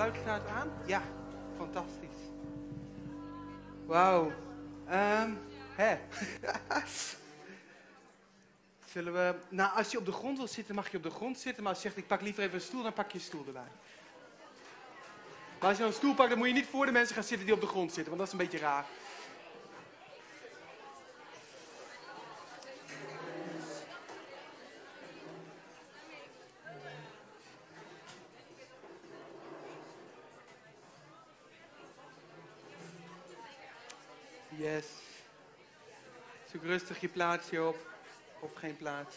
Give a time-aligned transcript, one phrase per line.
[0.00, 0.72] geluid staat aan?
[0.86, 1.02] Ja,
[1.56, 2.20] fantastisch.
[3.86, 4.32] Wauw.
[4.88, 5.32] Ehm
[5.74, 5.98] hè.
[8.92, 9.34] Zullen we...
[9.48, 11.62] Nou, als je op de grond wil zitten, mag je op de grond zitten.
[11.62, 13.46] Maar als je zegt, ik pak liever even een stoel, dan pak je een stoel
[13.46, 13.62] erbij.
[15.58, 17.24] Maar als je nou een stoel pakt, dan moet je niet voor de mensen gaan
[17.24, 18.16] zitten die op de grond zitten.
[18.16, 18.84] Want dat is een beetje raar.
[34.60, 34.86] Yes.
[36.52, 37.76] Zoek rustig je plaatsje op.
[38.40, 39.16] Of geen plaats.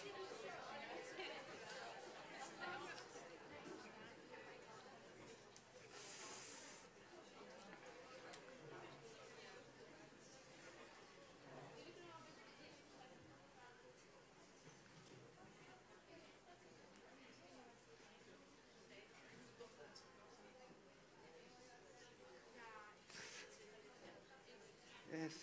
[25.11, 25.33] Yes.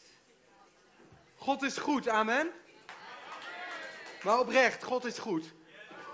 [1.62, 2.50] Is goed, amen.
[4.22, 5.52] Maar oprecht, God is goed.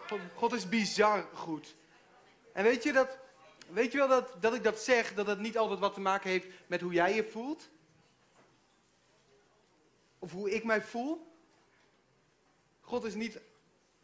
[0.07, 1.75] God, God is bizar goed.
[2.53, 3.19] En weet je, dat,
[3.69, 6.31] weet je wel dat, dat ik dat zeg, dat dat niet altijd wat te maken
[6.31, 7.69] heeft met hoe jij je voelt?
[10.19, 11.33] Of hoe ik mij voel?
[12.81, 13.39] God is niet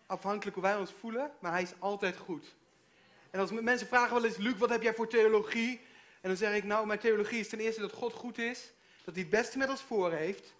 [0.06, 2.54] afhankelijk hoe wij ons voelen, maar hij is altijd goed.
[3.30, 5.80] En als mensen vragen wel eens, Luc, wat heb jij voor theologie?
[6.20, 8.72] En dan zeg ik, nou, mijn theologie is ten eerste dat God goed is,
[9.04, 10.54] dat hij het beste met ons voor heeft.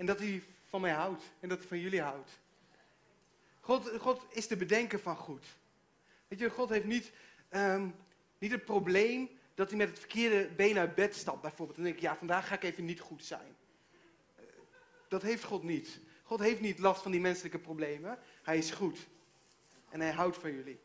[0.00, 2.30] En dat hij van mij houdt en dat hij van jullie houdt.
[3.60, 5.44] God, God is de bedenker van goed.
[6.28, 7.12] Weet je, God heeft niet,
[7.48, 7.88] ehm,
[8.38, 11.78] niet het probleem dat hij met het verkeerde been uit bed stapt, bijvoorbeeld.
[11.78, 13.56] En denk ik, ja, vandaag ga ik even niet goed zijn.
[14.36, 14.44] Eh,
[15.08, 16.00] Dat heeft God niet.
[16.22, 18.18] God heeft niet last van die menselijke problemen.
[18.42, 18.98] Hij is goed.
[19.88, 20.80] En hij houdt van jullie.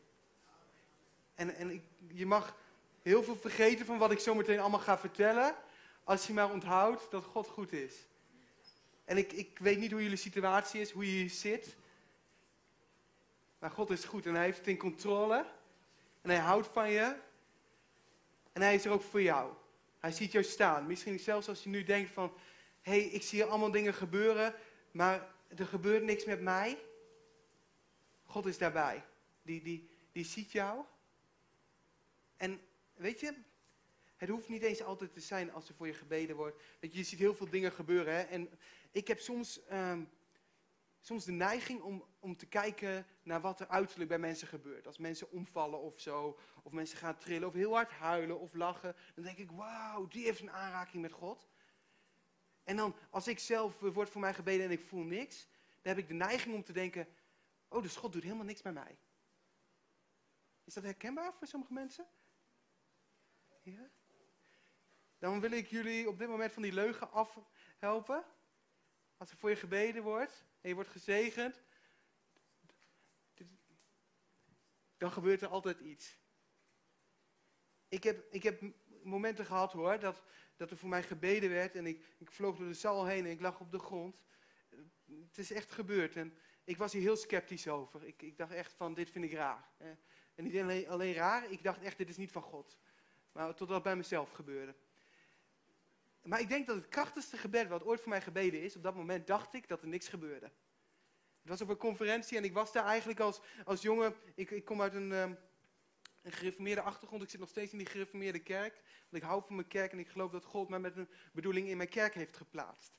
[1.34, 2.56] En, en ik, je mag
[3.02, 5.54] heel veel vergeten van wat ik zo meteen allemaal ga vertellen.
[6.04, 7.94] Als je maar onthoudt dat God goed is.
[9.06, 11.76] En ik, ik weet niet hoe jullie situatie is, hoe je hier zit.
[13.58, 15.46] Maar God is goed en hij heeft het in controle.
[16.22, 17.16] En hij houdt van je.
[18.52, 19.52] En hij is er ook voor jou.
[19.98, 20.86] Hij ziet jou staan.
[20.86, 22.32] Misschien zelfs als je nu denkt van...
[22.82, 24.54] Hé, hey, ik zie hier allemaal dingen gebeuren,
[24.90, 26.78] maar er gebeurt niks met mij.
[28.24, 29.04] God is daarbij.
[29.42, 30.84] Die, die, die ziet jou.
[32.36, 32.60] En
[32.94, 33.34] weet je,
[34.16, 36.62] het hoeft niet eens altijd te zijn als er voor je gebeden wordt.
[36.80, 38.14] Weet je, ziet heel veel dingen gebeuren.
[38.14, 38.22] Hè?
[38.22, 38.50] En
[38.90, 40.04] ik heb soms, ehm,
[41.00, 44.86] soms de neiging om, om te kijken naar wat er uiterlijk bij mensen gebeurt.
[44.86, 48.96] Als mensen omvallen of zo, of mensen gaan trillen, of heel hard huilen of lachen.
[49.14, 51.48] Dan denk ik, wauw, die heeft een aanraking met God.
[52.64, 55.48] En dan, als ik zelf eh, wordt voor mij gebeden en ik voel niks,
[55.82, 57.08] dan heb ik de neiging om te denken,
[57.68, 58.98] oh, dus God doet helemaal niks bij mij.
[60.64, 62.06] Is dat herkenbaar voor sommige mensen?
[63.62, 63.90] Ja?
[65.18, 68.24] Dan wil ik jullie op dit moment van die leugen afhelpen.
[69.16, 71.62] Als er voor je gebeden wordt en je wordt gezegend,
[74.96, 76.18] dan gebeurt er altijd iets.
[77.88, 78.62] Ik heb, ik heb
[79.02, 80.22] momenten gehad hoor, dat,
[80.56, 83.30] dat er voor mij gebeden werd en ik, ik vloog door de zaal heen en
[83.30, 84.20] ik lag op de grond.
[85.06, 88.04] Het is echt gebeurd en ik was hier heel sceptisch over.
[88.04, 89.70] Ik, ik dacht echt van, dit vind ik raar.
[90.34, 92.78] En niet alleen, alleen raar, ik dacht echt, dit is niet van God.
[93.32, 94.74] Maar totdat het bij mezelf gebeurde.
[96.26, 98.94] Maar ik denk dat het krachtigste gebed wat ooit voor mij gebeden is, op dat
[98.94, 100.46] moment dacht ik dat er niks gebeurde.
[101.40, 104.64] Het was op een conferentie en ik was daar eigenlijk als, als jongen, ik, ik
[104.64, 105.38] kom uit een, um,
[106.22, 108.74] een gereformeerde achtergrond, ik zit nog steeds in die gereformeerde kerk.
[109.10, 111.68] Want ik hou van mijn kerk en ik geloof dat God mij met een bedoeling
[111.68, 112.92] in mijn kerk heeft geplaatst.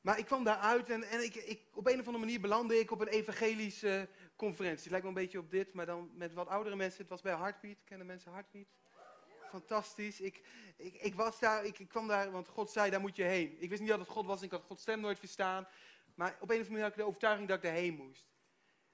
[0.00, 2.90] Maar ik kwam daaruit en, en ik, ik, op een of andere manier belandde ik
[2.90, 4.82] op een evangelische conferentie.
[4.82, 7.00] Het lijkt me een beetje op dit, maar dan met wat oudere mensen.
[7.00, 7.84] Het was bij Heartbeat.
[7.84, 8.66] Kennen mensen Heartbeat?
[9.48, 10.20] Fantastisch.
[10.20, 10.42] Ik,
[10.76, 13.56] ik, ik was daar, ik, ik, kwam daar, want God zei, daar moet je heen.
[13.60, 15.68] Ik wist niet dat het God was, ik had Gods stem nooit verstaan.
[16.14, 18.26] Maar op een of andere manier had ik de overtuiging dat ik daarheen moest.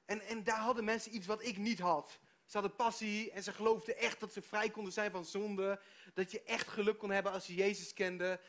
[0.04, 2.20] En, en daar hadden mensen iets wat ik niet had.
[2.44, 5.80] Ze hadden passie en ze geloofden echt dat ze vrij konden zijn van zonde.
[6.14, 8.40] Dat je echt geluk kon hebben als je Jezus kende.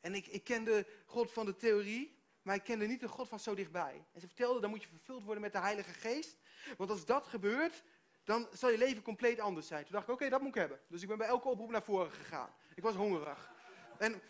[0.00, 3.40] En ik, ik kende God van de theorie, maar ik kende niet de God van
[3.40, 4.06] zo dichtbij.
[4.12, 6.36] En ze vertelden, dan moet je vervuld worden met de Heilige Geest.
[6.76, 7.82] Want als dat gebeurt,
[8.28, 9.82] dan zal je leven compleet anders zijn.
[9.82, 10.78] Toen dacht ik, oké, dat moet ik hebben.
[10.88, 12.50] Dus ik ben bij elke oproep naar voren gegaan.
[12.74, 13.50] Ik was hongerig.
[13.98, 14.20] En,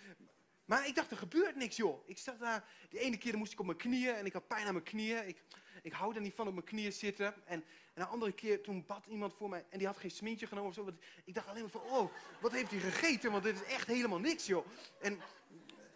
[0.65, 2.09] maar ik dacht, er gebeurt niks, joh.
[2.09, 4.67] Ik zat daar, de ene keer moest ik op mijn knieën en ik had pijn
[4.67, 5.29] aan mijn knieën.
[5.29, 5.43] Ik,
[5.83, 7.27] ik hou er niet van op mijn knieën zitten.
[7.27, 7.65] En,
[7.95, 10.69] en een andere keer, toen bad iemand voor mij en die had geen smintje genomen
[10.69, 10.93] of zo.
[11.25, 13.31] Ik dacht alleen maar van, oh, wat heeft hij gegeten?
[13.31, 14.67] Want dit is echt helemaal niks, joh.
[15.01, 15.21] En,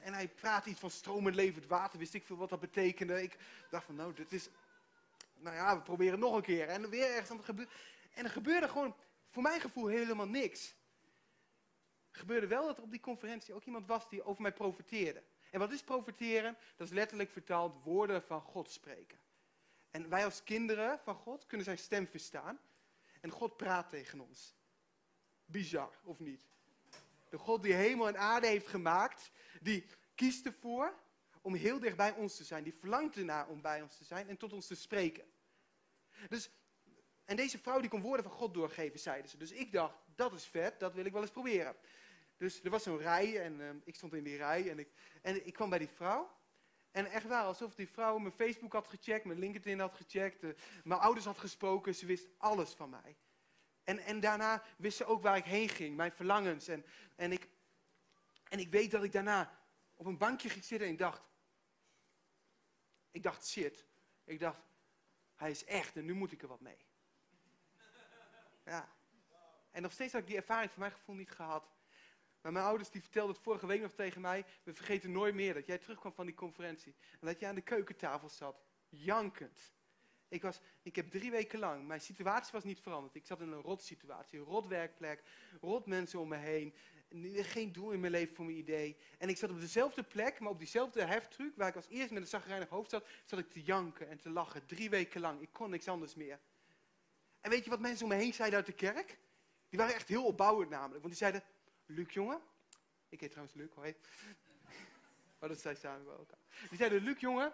[0.00, 3.22] en hij praat iets van stromend levend water, wist ik veel wat dat betekende.
[3.22, 3.36] Ik
[3.70, 4.48] dacht van, nou, dit is
[5.42, 6.68] nou ja, we proberen nog een keer.
[6.68, 7.74] En weer ergens aan het gebeuren.
[8.14, 8.96] En er gebeurde gewoon
[9.28, 10.74] voor mijn gevoel helemaal niks.
[12.10, 15.22] Er gebeurde wel dat er op die conferentie ook iemand was die over mij profeteerde.
[15.50, 16.56] En wat is profeteren?
[16.76, 19.18] Dat is letterlijk vertaald woorden van God spreken.
[19.90, 22.60] En wij als kinderen van God kunnen zijn stem verstaan.
[23.20, 24.54] En God praat tegen ons.
[25.44, 26.46] Bizar, of niet?
[27.28, 29.30] De God die hemel en aarde heeft gemaakt,
[29.60, 30.94] die kiest ervoor
[31.40, 32.64] om heel dicht bij ons te zijn.
[32.64, 35.31] Die verlangt ernaar om bij ons te zijn en tot ons te spreken.
[36.28, 36.50] Dus,
[37.24, 39.36] en deze vrouw die kon woorden van God doorgeven, zeiden ze.
[39.36, 41.76] Dus ik dacht, dat is vet, dat wil ik wel eens proberen.
[42.36, 44.88] Dus er was zo'n rij en ehm, ik stond in die rij en ik,
[45.22, 46.40] en ik kwam bij die vrouw.
[46.90, 50.50] En echt waar, alsof die vrouw mijn Facebook had gecheckt, mijn LinkedIn had gecheckt, uh,
[50.84, 53.16] mijn ouders had gesproken, ze wist alles van mij.
[53.84, 56.68] En, en daarna wist ze ook waar ik heen ging, mijn verlangens.
[56.68, 56.84] En,
[57.16, 57.48] en, ik,
[58.48, 59.58] en ik weet dat ik daarna
[59.94, 61.22] op een bankje ging zitten en ik dacht,
[63.10, 63.86] ik dacht shit,
[64.24, 64.60] ik dacht,
[65.42, 66.86] hij is echt en nu moet ik er wat mee.
[68.64, 68.88] Ja.
[69.70, 71.70] En nog steeds had ik die ervaring van mijn gevoel niet gehad.
[72.40, 74.44] Maar mijn ouders die vertelden het vorige week nog tegen mij.
[74.62, 76.94] We vergeten nooit meer dat jij terugkwam van die conferentie.
[77.20, 79.72] En dat jij aan de keukentafel zat, jankend.
[80.28, 83.14] Ik, was, ik heb drie weken lang, mijn situatie was niet veranderd.
[83.14, 85.22] Ik zat in een rot situatie, een rot werkplek,
[85.60, 86.74] rot mensen om me heen.
[87.42, 88.96] Geen doel in mijn leven voor mijn idee.
[89.18, 92.22] En ik zat op dezelfde plek, maar op diezelfde heftruck, waar ik als eerst met
[92.22, 94.66] een zagrijnig hoofd zat, zat ik te janken en te lachen.
[94.66, 95.40] Drie weken lang.
[95.40, 96.40] Ik kon niks anders meer.
[97.40, 99.18] En weet je wat mensen om me heen zeiden uit de kerk?
[99.68, 101.02] Die waren echt heel opbouwend namelijk.
[101.02, 101.42] Want die zeiden,
[101.86, 102.40] Luc jongen,
[103.08, 103.96] ik heet trouwens Luc, hoi.
[105.38, 106.38] Maar dat zei samen bij elkaar.
[106.68, 107.52] Die zeiden, Luc jongen,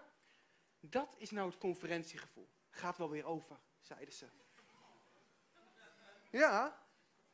[0.80, 2.48] dat is nou het conferentiegevoel.
[2.70, 4.26] Gaat wel weer over, zeiden ze.
[6.30, 6.87] Ja,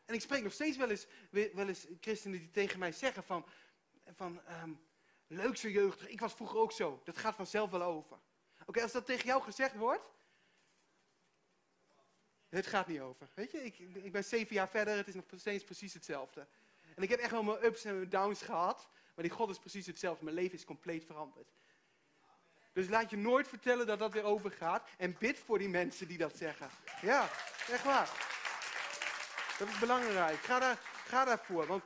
[0.05, 3.47] en ik spreek nog steeds wel eens, wel eens christenen die tegen mij zeggen van,
[4.15, 4.81] van um,
[5.27, 8.19] leuk zo jeugdig, ik was vroeger ook zo, dat gaat vanzelf wel over.
[8.67, 10.11] Oké, als dat tegen jou gezegd wordt,
[12.49, 13.29] het gaat niet over.
[13.35, 16.47] Weet je, ik, ik ben zeven jaar verder, het is nog steeds precies hetzelfde.
[16.95, 18.89] En ik heb echt wel mijn ups en mijn downs gehad.
[19.15, 20.25] Maar die God is precies hetzelfde.
[20.25, 21.53] Mijn leven is compleet veranderd.
[22.73, 24.89] Dus laat je nooit vertellen dat dat weer overgaat.
[24.99, 26.71] En bid voor die mensen die dat zeggen.
[27.01, 27.31] Ja,
[27.71, 28.34] echt waar.
[29.59, 30.37] Dat is belangrijk.
[30.37, 31.67] Ga, daar, ga daarvoor.
[31.67, 31.85] Want,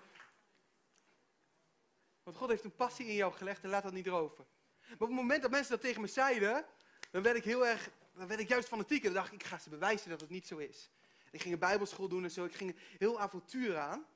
[2.23, 4.45] want God heeft een passie in jou gelegd en laat dat niet erover.
[4.81, 6.65] Maar op het moment dat mensen dat tegen me zeiden,
[7.11, 8.99] dan werd ik heel erg, dan werd ik juist fanatiek.
[8.99, 10.91] En dan dacht ik, ik ga ze bewijzen dat het niet zo is.
[11.31, 12.45] ik ging een bijbelschool doen en zo.
[12.45, 14.07] Ik ging heel avontuur aan.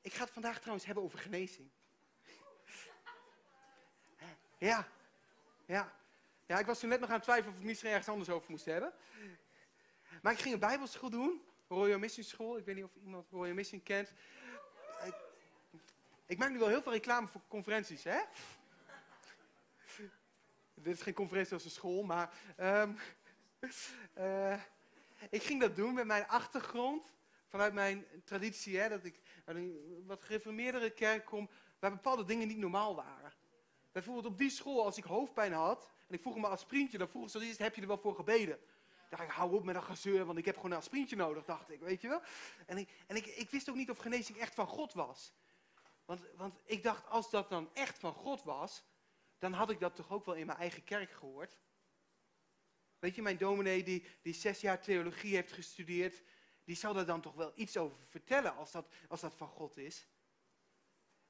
[0.00, 1.70] Ik ga het vandaag trouwens hebben over genezing.
[4.58, 4.88] Ja,
[5.66, 5.92] ja.
[6.46, 8.50] Ja, ik was toen net nog aan het twijfelen of ik misschien ergens anders over
[8.50, 8.92] moest hebben.
[10.22, 11.42] Maar ik ging een bijbelschool doen.
[11.74, 12.56] Royal Mission School.
[12.56, 14.12] Ik weet niet of iemand Royal Mission kent.
[16.26, 18.18] Ik, maak nu wel heel veel reclame voor conferenties, hè?
[20.74, 22.34] Dit is geen conferentie als een school, maar...
[22.60, 22.96] Um,
[24.18, 24.60] uh,
[25.30, 27.14] ik ging dat doen met mijn achtergrond
[27.48, 32.48] vanuit mijn traditie, hè, dat ik uit een wat gereformeerdere kerk kom, waar bepaalde dingen
[32.48, 33.32] niet normaal waren.
[33.92, 37.08] Bijvoorbeeld op die school, als ik hoofdpijn had, en ik vroeg me als prientje, dan
[37.08, 38.58] vroeg ze heb je er wel voor gebeden?
[39.10, 41.70] Dacht ik, hou op met dat gezeur, want ik heb gewoon een aspirintje nodig, dacht
[41.70, 42.22] ik, weet je wel.
[42.66, 45.32] En, ik, en ik, ik wist ook niet of genezing echt van God was.
[46.04, 48.84] Want, want ik dacht, als dat dan echt van God was,
[49.38, 51.58] dan had ik dat toch ook wel in mijn eigen kerk gehoord.
[52.98, 56.22] Weet je, mijn dominee die, die zes jaar theologie heeft gestudeerd,
[56.64, 59.76] die zal er dan toch wel iets over vertellen als dat, als dat van God
[59.76, 60.08] is.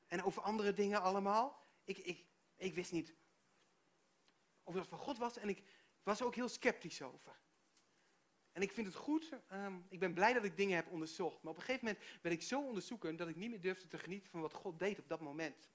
[0.06, 1.62] En over andere dingen allemaal.
[1.84, 2.24] Ik, ik,
[2.56, 3.14] ik wist niet
[4.64, 5.62] of dat van God was en ik
[6.02, 7.40] was er ook heel sceptisch over.
[8.54, 11.42] En ik vind het goed, ehm, ik ben blij dat ik dingen heb onderzocht.
[11.42, 13.98] Maar op een gegeven moment werd ik zo onderzoeken dat ik niet meer durfde te
[13.98, 15.70] genieten van wat God deed op dat moment.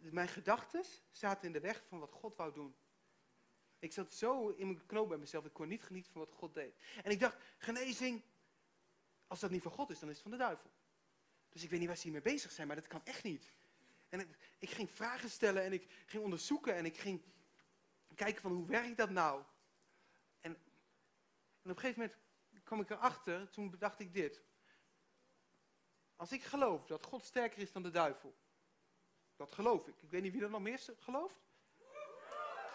[0.00, 2.74] Mijn gedachten zaten in de weg van wat God wou doen.
[3.78, 6.54] Ik zat zo in mijn knoop bij mezelf, ik kon niet genieten van wat God
[6.54, 6.74] deed.
[7.02, 8.22] En ik dacht, genezing,
[9.26, 10.70] als dat niet van God is, dan is het van de duivel.
[11.48, 13.52] Dus ik weet niet waar ze hiermee bezig zijn, maar dat kan echt niet.
[14.08, 17.22] En ik, ik ging vragen stellen en ik ging onderzoeken en ik ging
[18.14, 19.44] kijken van hoe werkt dat nou?
[21.64, 22.18] En, op een gegeven moment
[22.64, 24.42] kwam ik erachter, toen bedacht ik dit.
[26.16, 28.34] Als ik geloof dat God sterker is dan de duivel,
[29.36, 30.02] dat geloof ik.
[30.02, 31.42] Ik weet niet wie dat nog meer gelooft.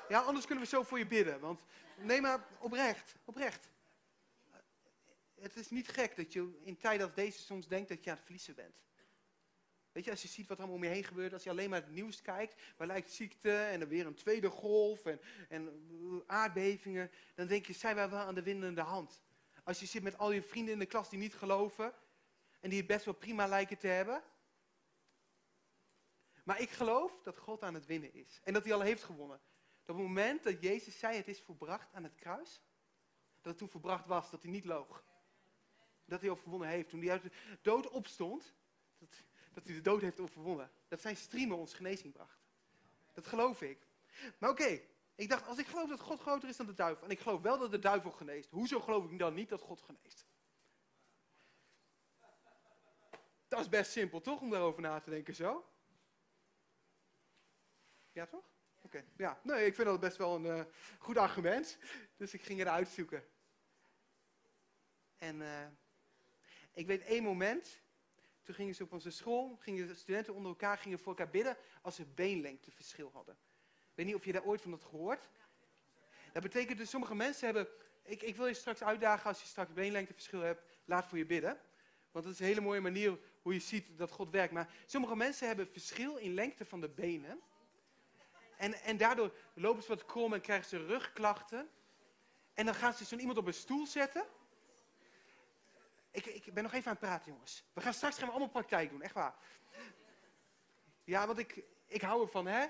[0.08, 1.40] Ja, anders kunnen we zo voor je bidden.
[1.40, 1.62] Want
[1.98, 3.70] nee, maar oprecht, oprecht.
[5.40, 8.16] Het is niet gek dat je in tijden als deze soms denkt dat je aan
[8.16, 8.76] het verliezen bent.
[9.92, 11.70] Weet je, als je ziet wat er allemaal om je heen gebeurt, als je alleen
[11.70, 16.24] maar het nieuws kijkt, waar lijkt ziekte en dan weer een tweede golf en, en
[16.28, 19.24] aardbevingen, dan denk je, zijn wij wel aan de winnende hand.
[19.64, 21.94] Als je zit met al je vrienden in de klas die niet geloven
[22.60, 24.24] en die het best wel prima lijken te hebben.
[26.44, 29.42] Maar ik geloof dat God aan het winnen is en dat hij al heeft gewonnen.
[29.86, 32.62] Dat op het moment dat Jezus zei het is volbracht aan het kruis,
[33.42, 35.04] dat het toen volbracht was, dat hij niet loog.
[36.06, 36.90] dat hij overwonnen heeft.
[36.90, 37.32] Toen hij uit de
[37.62, 38.54] dood opstond,
[38.98, 40.72] dat, dat hij de dood heeft overwonnen.
[40.88, 42.40] Dat zijn streamen ons genezing bracht.
[43.14, 43.88] Dat geloof ik.
[44.38, 44.82] Maar oké,
[45.16, 47.42] ik dacht, als ik geloof dat God groter is dan de duivel, en ik geloof
[47.42, 50.26] wel dat de duivel geneest, hoezo geloof ik dan niet dat God geneest?
[53.48, 55.70] Dat is best simpel, toch, om daarover na te denken zo?
[58.12, 58.50] Ja, toch?
[58.82, 59.40] Oké, ja.
[59.44, 60.64] Nee, ik vind dat best wel een uh,
[60.98, 61.78] goed argument.
[62.18, 63.26] Dus ik ging het uitzoeken.
[65.18, 65.68] En uh,
[66.74, 67.82] ik weet één moment,
[68.50, 71.58] toen gingen ze op onze school, gingen de studenten onder elkaar, gingen voor elkaar bidden
[71.82, 73.38] als ze beenlengteverschil hadden.
[73.74, 75.30] Ik weet niet of je daar ooit van had gehoord.
[76.34, 77.68] Dat betekent dus, sommige mensen hebben,
[78.04, 81.60] ik, ik wil je straks uitdagen als je straks beenlengteverschil hebt, laat voor je bidden.
[82.12, 84.54] Want dat is een hele mooie manier hoe je ziet dat God werkt.
[84.54, 87.40] Maar sommige mensen hebben verschil in lengte van de benen.
[88.58, 91.70] En, en daardoor lopen ze wat krom en krijgen ze rugklachten.
[92.54, 94.26] En dan gaan ze zo'n iemand op een stoel zetten.
[96.26, 97.64] Ik, ik ben nog even aan het praten, jongens.
[97.74, 99.36] We gaan straks gaan we allemaal praktijk doen, echt waar.
[101.04, 102.68] Ja, want ik, ik hou ervan, hè?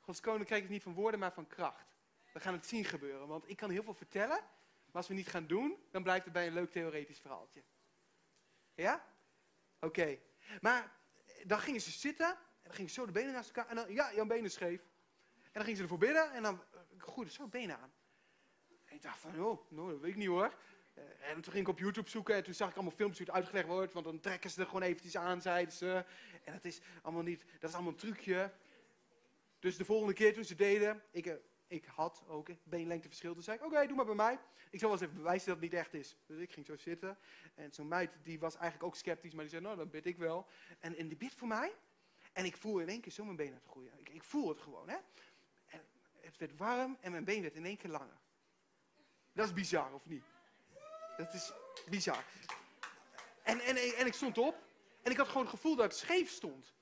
[0.00, 1.96] Gods koninkrijk is niet van woorden, maar van kracht.
[2.32, 4.38] We gaan het zien gebeuren, want ik kan heel veel vertellen.
[4.86, 7.62] Maar als we niet gaan doen, dan blijft het bij een leuk theoretisch verhaaltje.
[8.74, 9.04] Ja?
[9.80, 10.18] Oké.
[10.60, 10.92] Maar
[11.44, 13.92] dan gingen ze zitten, en dan gingen ze zo de benen naast elkaar, en dan,
[13.92, 14.80] ja, jouw benen scheef.
[15.34, 16.62] En dan gingen ze ervoor bidden, en dan
[16.98, 17.92] groeide zo benen aan.
[18.84, 20.54] En ik dacht van, oh, nou, dat weet ik niet hoor.
[20.94, 23.26] Eh, en toen ging ik op YouTube zoeken en toen zag ik allemaal filmpjes hoe
[23.26, 23.92] het uitgelegd wordt.
[23.92, 26.04] Want dan trekken ze er gewoon eventjes aan, zeiden ze.
[26.44, 28.52] En dat is allemaal niet, dat is allemaal een trucje.
[29.58, 31.34] Dus de volgende keer toen ze deden, ik, eh,
[31.66, 33.34] ik had ook een beenlengteverschil.
[33.34, 34.38] Toen zei ik, oké, doe maar bij mij.
[34.70, 36.16] Ik zal wel eens even bewijzen dat het niet echt is.
[36.26, 37.18] Dus ik ging zo zitten.
[37.54, 40.16] En zo'n meid, die was eigenlijk ook sceptisch, maar die zei, nou, dan bid ik
[40.16, 40.46] wel.
[40.78, 41.72] En, en die bid voor mij.
[42.32, 43.92] En ik voel in één keer zo mijn benen te groeien.
[43.98, 44.96] Ik, ik voel het gewoon, hè.
[45.66, 45.80] En
[46.20, 48.18] het werd warm en mijn been werd in één keer langer.
[49.32, 50.24] Dat is bizar, of niet?
[51.16, 51.52] Dat is
[51.88, 52.24] bizar.
[53.42, 54.56] En, en, en ik stond op
[55.02, 56.72] en ik had gewoon het gevoel dat het scheef stond.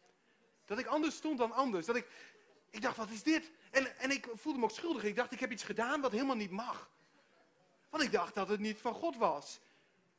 [0.64, 1.86] Dat ik anders stond dan anders.
[1.86, 2.06] Dat ik,
[2.70, 3.50] ik dacht, wat is dit?
[3.70, 5.04] En, en ik voelde me ook schuldig.
[5.04, 6.90] Ik dacht, ik heb iets gedaan wat helemaal niet mag.
[7.90, 9.60] Want ik dacht dat het niet van God was.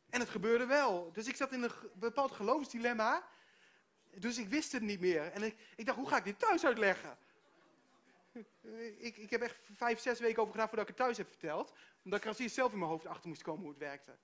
[0.10, 1.12] En het gebeurde wel.
[1.14, 3.28] Dus ik zat in een bepaald geloofsdilemma.
[4.12, 5.32] Dus ik wist het niet meer.
[5.32, 7.18] En ik, ik dacht, hoe ga ik dit thuis uitleggen?
[8.98, 11.74] Ik, ik heb echt vijf, zes weken over gedaan voordat ik het thuis heb verteld.
[12.04, 14.18] Omdat ik er als zelf in mijn hoofd achter moest komen hoe het werkte.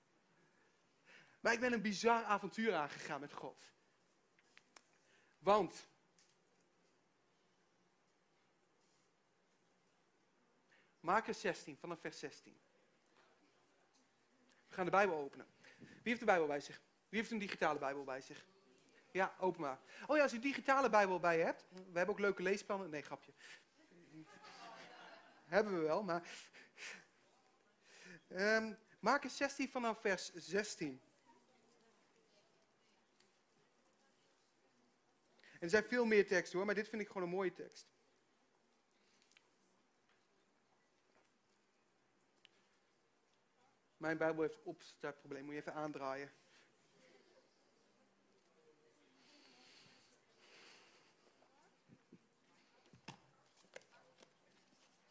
[1.40, 3.64] Maar ik ben een bizar avontuur aangegaan met God.
[5.38, 5.88] Want.
[11.00, 12.60] Marcus 16, vanaf vers 16.
[14.68, 15.46] We gaan de Bijbel openen.
[15.78, 16.82] Wie heeft de Bijbel bij zich?
[17.08, 18.46] Wie heeft een digitale Bijbel bij zich?
[19.10, 19.78] Ja, open maar.
[20.06, 21.64] Oh ja, als je een digitale Bijbel bij je hebt.
[21.70, 22.90] We hebben ook leuke leesplannen.
[22.90, 23.32] Nee, grapje.
[25.50, 26.28] Hebben we wel, maar...
[28.28, 31.02] Um, Marcus 16 vanaf vers 16.
[35.52, 37.88] En er zijn veel meer teksten hoor, maar dit vind ik gewoon een mooie tekst.
[43.96, 46.32] Mijn Bijbel heeft opstartprobleem, moet je even aandraaien.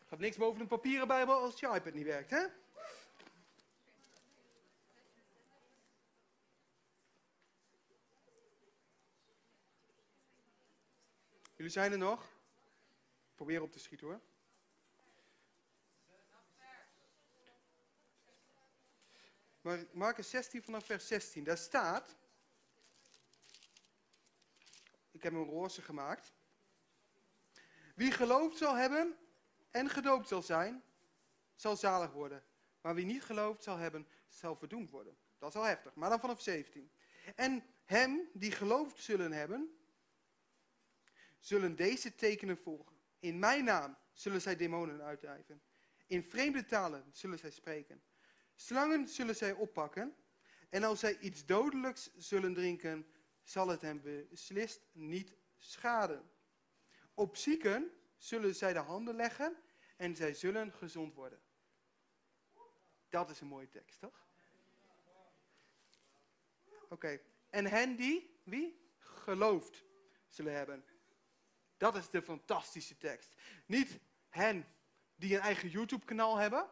[0.09, 2.45] Gaat niks boven een papieren Bijbel als je iPad niet werkt, hè?
[11.55, 12.31] Jullie zijn er nog?
[13.35, 14.21] Probeer op te schieten hoor.
[19.61, 22.15] Maar Marcus 16 vanaf vers 16, daar staat.
[25.11, 26.33] Ik heb een roze gemaakt.
[27.95, 29.28] Wie geloofd zal hebben
[29.71, 30.83] en gedoopt zal zijn,
[31.55, 32.43] zal zalig worden.
[32.81, 35.17] Maar wie niet geloofd zal hebben, zal verdoemd worden.
[35.37, 36.91] Dat is al heftig, maar dan vanaf 17.
[37.35, 39.79] En hem die geloofd zullen hebben,
[41.39, 42.97] zullen deze tekenen volgen.
[43.19, 45.61] In mijn naam zullen zij demonen uitdrijven.
[46.07, 48.03] In vreemde talen zullen zij spreken.
[48.55, 50.15] Slangen zullen zij oppakken.
[50.69, 53.07] En als zij iets dodelijks zullen drinken,
[53.43, 56.29] zal het hen beslist niet schaden.
[57.13, 59.57] Op zieken zullen zij de handen leggen
[59.97, 61.39] en zij zullen gezond worden.
[63.09, 64.27] Dat is een mooie tekst, toch?
[66.89, 67.19] Oké.
[67.49, 68.87] En hen die, wie?
[68.97, 69.83] Geloofd
[70.27, 70.85] zullen hebben.
[71.77, 73.35] Dat is de fantastische tekst.
[73.65, 73.99] Niet
[74.29, 74.67] hen
[75.15, 76.69] die een eigen YouTube-kanaal hebben.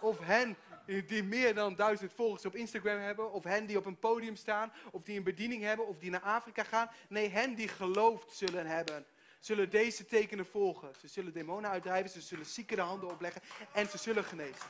[0.00, 0.56] Of hen
[0.86, 3.32] die meer dan duizend volgers op Instagram hebben.
[3.32, 4.72] Of hen die op een podium staan.
[4.90, 5.86] Of die een bediening hebben.
[5.86, 6.90] Of die naar Afrika gaan.
[7.08, 9.06] Nee, hen die geloofd zullen hebben
[9.44, 10.94] zullen deze tekenen volgen.
[11.00, 14.66] Ze zullen demonen uitdrijven, ze zullen zieken de handen opleggen en ze zullen genezen.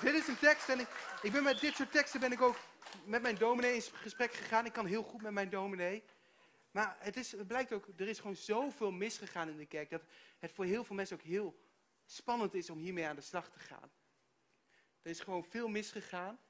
[0.00, 0.88] Dit is een tekst en ik,
[1.22, 2.56] ik ben met dit soort teksten ben ik ook
[3.04, 4.66] met mijn dominee in gesprek gegaan.
[4.66, 6.04] Ik kan heel goed met mijn dominee.
[6.70, 9.90] Maar het, is, het blijkt ook, er is gewoon zoveel misgegaan in de kerk.
[9.90, 10.02] Dat
[10.38, 11.60] het voor heel veel mensen ook heel
[12.04, 13.90] spannend is om hiermee aan de slag te gaan.
[15.02, 16.40] Er is gewoon veel misgegaan.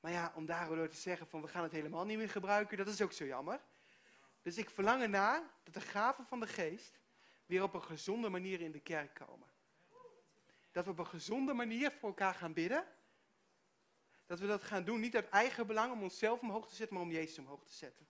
[0.00, 2.88] Maar ja, om daardoor te zeggen van we gaan het helemaal niet meer gebruiken, dat
[2.88, 3.60] is ook zo jammer.
[4.48, 7.00] Dus ik verlang ernaar dat de gaven van de geest
[7.46, 9.48] weer op een gezonde manier in de kerk komen.
[10.70, 12.84] Dat we op een gezonde manier voor elkaar gaan bidden.
[14.26, 17.04] Dat we dat gaan doen, niet uit eigen belang om onszelf omhoog te zetten, maar
[17.04, 18.08] om Jezus omhoog te zetten.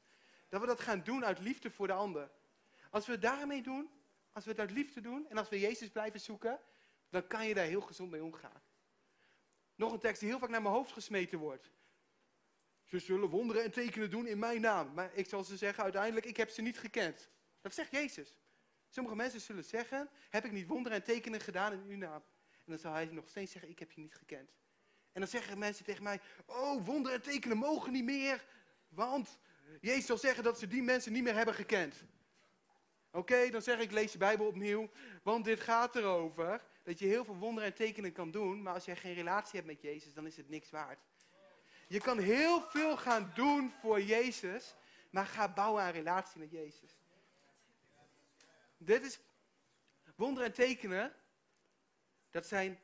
[0.49, 2.31] Dat we dat gaan doen uit liefde voor de ander.
[2.91, 3.91] Als we het daarmee doen,
[4.33, 6.61] als we het uit liefde doen en als we Jezus blijven zoeken,
[7.11, 8.63] dan kan je daar heel gezond mee omgaan.
[9.75, 11.71] Nog een tekst die heel vaak naar mijn hoofd gesmeten wordt.
[12.89, 14.95] Ze zullen wonderen en tekenen doen in mijn naam.
[14.95, 17.29] Maar ik zal ze zeggen, uiteindelijk, ik heb ze niet gekend.
[17.61, 18.35] Dat zegt Jezus.
[18.89, 22.23] Sommige mensen zullen zeggen, heb ik niet wonderen en tekenen gedaan in uw naam?
[22.51, 24.51] En dan zal hij nog steeds zeggen, ik heb je niet gekend.
[25.13, 28.45] En dan zeggen mensen tegen mij, oh, wonderen en tekenen mogen niet meer.
[28.89, 29.39] Want
[29.81, 32.05] Jezus zal zeggen dat ze die mensen niet meer hebben gekend.
[33.11, 34.91] Oké, dan zeg ik, lees je Bijbel opnieuw.
[35.23, 38.63] Want dit gaat erover dat je heel veel wonderen en tekenen kan doen.
[38.63, 40.99] Maar als jij geen relatie hebt met Jezus, dan is het niks waard.
[41.89, 44.75] Je kan heel veel gaan doen voor Jezus,
[45.11, 46.99] maar ga bouwen aan relatie met Jezus.
[48.77, 49.21] Dit is
[50.15, 51.15] wonderen en tekenen.
[52.31, 52.81] Dat zijn,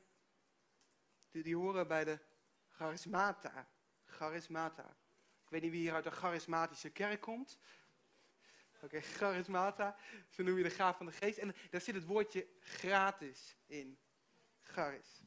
[1.31, 2.19] die, die horen bij de
[2.71, 3.69] charismata.
[4.05, 4.97] Charismata.
[5.45, 7.59] Ik weet niet wie hier uit een charismatische kerk komt.
[8.81, 9.97] Oké, charismata.
[10.29, 11.39] Zo noem je de gaaf van de geest.
[11.39, 13.99] En daar zit het woordje gratis in.
[14.61, 15.23] Charis.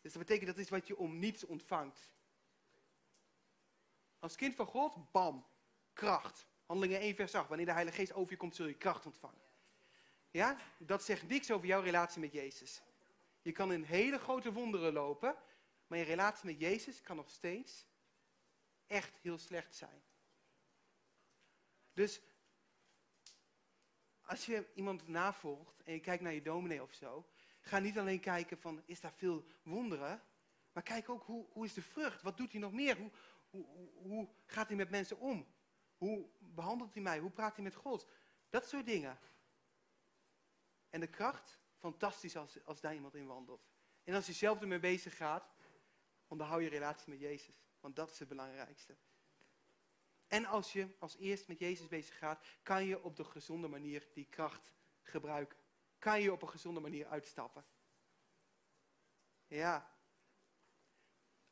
[0.00, 2.12] Dus dat betekent dat is wat je om niets ontvangt.
[4.24, 5.46] Als kind van God, bam,
[5.92, 6.46] kracht.
[6.66, 7.48] Handelingen 1 vers 8.
[7.48, 9.42] Wanneer de Heilige Geest over je komt, zul je kracht ontvangen.
[10.30, 12.82] Ja, dat zegt niks over jouw relatie met Jezus.
[13.42, 15.36] Je kan in hele grote wonderen lopen,
[15.86, 17.86] maar je relatie met Jezus kan nog steeds
[18.86, 20.02] echt heel slecht zijn.
[21.92, 22.20] Dus
[24.22, 27.28] als je iemand navolgt en je kijkt naar je dominee of zo,
[27.60, 30.22] ga niet alleen kijken van is daar veel wonderen,
[30.72, 32.22] maar kijk ook hoe, hoe is de vrucht?
[32.22, 32.96] Wat doet hij nog meer?
[32.96, 33.10] Hoe,
[33.94, 35.54] hoe, gaat hij met mensen om?
[35.96, 37.18] Hoe behandelt hij mij?
[37.18, 38.08] Hoe praat hij met God?
[38.48, 39.18] Dat soort dingen.
[40.90, 43.68] En de kracht, fantastisch als, als daar iemand in wandelt.
[44.04, 45.54] En als je zelf ermee bezig gaat,
[46.26, 47.62] onderhoud je relatie met Jezus.
[47.80, 48.96] Want dat is het belangrijkste.
[50.26, 54.08] En als je als eerst met Jezus bezig gaat, kan je op de gezonde manier
[54.14, 55.58] die kracht gebruiken.
[55.98, 57.64] Kan je op een gezonde manier uitstappen.
[59.46, 59.96] Ja.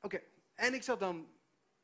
[0.01, 0.23] Oké,
[0.55, 1.41] en ik zat dan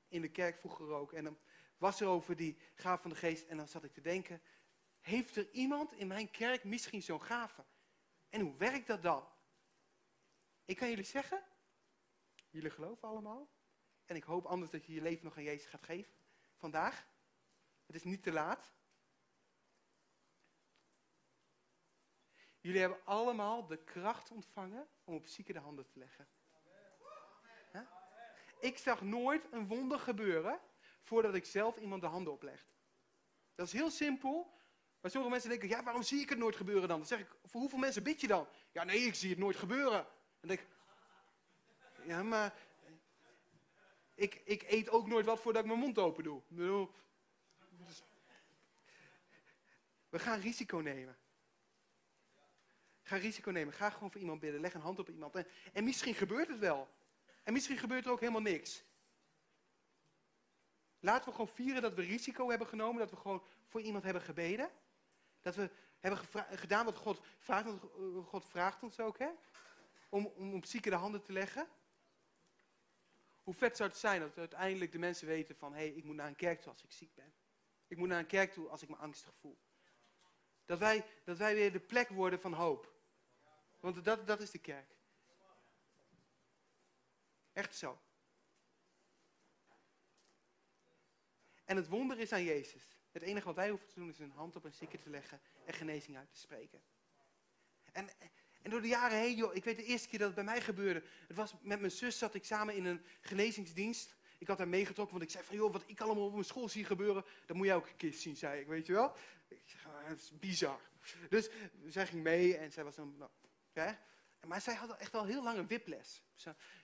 [0.08, 1.12] in de kerk vroeger ook.
[1.12, 1.38] En dan
[1.76, 3.46] was er over die gaaf van de geest.
[3.46, 4.42] En dan zat ik te denken,
[5.00, 7.64] heeft er iemand in mijn kerk misschien zo'n gave?
[8.28, 9.28] En hoe werkt dat dan?
[10.64, 11.44] Ik kan jullie zeggen,
[12.50, 13.50] jullie geloven allemaal.
[14.04, 16.12] En ik hoop anders dat je je leven nog aan Jezus gaat geven.
[16.56, 17.06] Vandaag.
[17.86, 18.72] Het is niet te laat.
[22.60, 26.28] Jullie hebben allemaal de kracht ontvangen om op zieken de handen te leggen.
[28.60, 30.60] Ik zag nooit een wonder gebeuren
[31.02, 32.70] voordat ik zelf iemand de handen oplegde.
[33.54, 34.56] Dat is heel simpel.
[35.00, 36.98] Maar sommige mensen denken, ja, waarom zie ik het nooit gebeuren dan?
[36.98, 38.46] Dan zeg ik, voor hoeveel mensen bid je dan?
[38.72, 40.06] Ja, nee, ik zie het nooit gebeuren.
[40.40, 40.66] Dan denk ik,
[42.06, 42.54] ja, maar
[44.14, 46.42] ik, ik eet ook nooit wat voordat ik mijn mond open doe.
[46.48, 48.02] Dus,
[50.08, 51.16] we gaan risico nemen.
[53.02, 53.74] Ga risico nemen.
[53.74, 54.60] Ga gewoon voor iemand bidden.
[54.60, 55.34] Leg een hand op iemand.
[55.72, 56.88] En misschien gebeurt het wel.
[57.48, 58.82] En misschien gebeurt er ook helemaal niks.
[61.00, 64.22] Laten we gewoon vieren dat we risico hebben genomen, dat we gewoon voor iemand hebben
[64.22, 64.70] gebeden.
[65.40, 66.18] Dat we hebben
[66.58, 67.68] gedaan wat God vraagt,
[68.24, 69.28] God vraagt ons ook, hè?
[70.08, 71.68] Om, om op zieken de handen te leggen.
[73.42, 76.16] Hoe vet zou het zijn dat uiteindelijk de mensen weten van, hé, hey, ik moet
[76.16, 77.34] naar een kerk toe als ik ziek ben.
[77.86, 79.58] Ik moet naar een kerk toe als ik me angstig voel.
[80.64, 82.94] Dat wij, dat wij weer de plek worden van hoop.
[83.80, 84.97] Want dat, dat is de kerk.
[87.58, 88.00] Echt zo.
[91.64, 92.96] En het wonder is aan Jezus.
[93.10, 95.40] Het enige wat wij hoeven te doen is een hand op een zieke te leggen
[95.64, 96.82] en genezing uit te spreken.
[97.92, 98.08] En,
[98.62, 100.60] en door de jaren heen, joh, ik weet de eerste keer dat het bij mij
[100.60, 101.02] gebeurde.
[101.26, 104.16] Het was met mijn zus, zat ik samen in een genezingsdienst.
[104.38, 106.68] Ik had haar meegetrokken, want ik zei van, joh, wat ik allemaal op mijn school
[106.68, 109.16] zie gebeuren, dat moet jij ook een keer zien, zei ik, weet je wel.
[109.48, 110.80] Ik zeg, ah, dat is bizar.
[111.28, 111.48] Dus
[111.86, 113.30] zij ging mee en zij was dan, nou,
[114.46, 116.22] maar zij had echt al heel lang een wiples.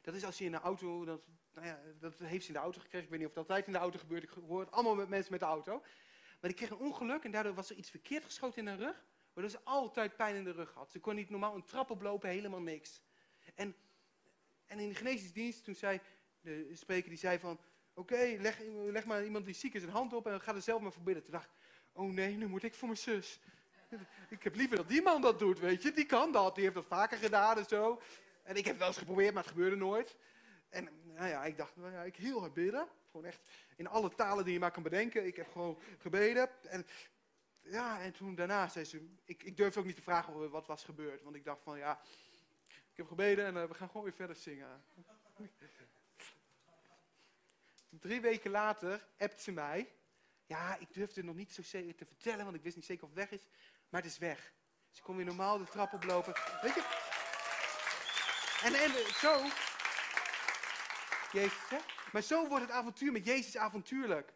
[0.03, 2.61] Dat is als je in de auto, dat, nou ja, dat heeft ze in de
[2.61, 3.05] auto gekregen.
[3.05, 4.23] Ik weet niet of dat altijd in de auto gebeurt.
[4.23, 5.81] Ik hoor het allemaal met mensen met de auto.
[6.41, 9.05] Maar die kreeg een ongeluk en daardoor was er iets verkeerd geschoten in haar rug.
[9.33, 10.91] Waardoor ze altijd pijn in de rug had.
[10.91, 13.01] Ze kon niet normaal een trap oplopen, helemaal niks.
[13.55, 13.77] En
[14.67, 16.01] En in de genezingsdienst, toen zei
[16.41, 17.61] de spreker, die zei van,
[17.95, 20.81] oké, leg, leg maar iemand die ziek is een hand op en ga er zelf
[20.81, 21.23] maar voor bidden.
[21.23, 21.51] Toen dacht ik,
[21.93, 23.41] oh nee, nu moet ik voor mijn zus.
[24.29, 25.93] Ik heb liever dat die man dat doet, weet je.
[25.93, 28.01] Die kan dat, die heeft dat vaker gedaan en zo.
[28.43, 30.17] En ik heb het wel eens geprobeerd, maar het gebeurde nooit.
[30.69, 32.89] En nou ja, ik dacht, nou ja, ik heel hard bidden.
[33.11, 33.41] Gewoon echt
[33.77, 35.27] in alle talen die je maar kan bedenken.
[35.27, 36.49] Ik heb gewoon gebeden.
[36.63, 36.87] En
[37.61, 40.85] ja, en toen daarna zei ze, ik, ik durfde ook niet te vragen wat was
[40.85, 41.23] gebeurd.
[41.23, 42.01] Want ik dacht van, ja,
[42.69, 44.85] ik heb gebeden en uh, we gaan gewoon weer verder zingen.
[47.89, 49.93] Drie weken later appt ze mij.
[50.47, 53.09] Ja, ik durfde nog niet zo zeker te vertellen, want ik wist niet zeker of
[53.09, 53.47] het weg is.
[53.89, 54.53] Maar het is weg.
[54.91, 56.33] Ze kon weer normaal de trap oplopen.
[56.63, 56.85] Weet je?
[58.63, 59.43] En, en zo.
[61.33, 61.79] Jezus, hè?
[62.13, 64.33] Maar zo wordt het avontuur met Jezus avontuurlijk.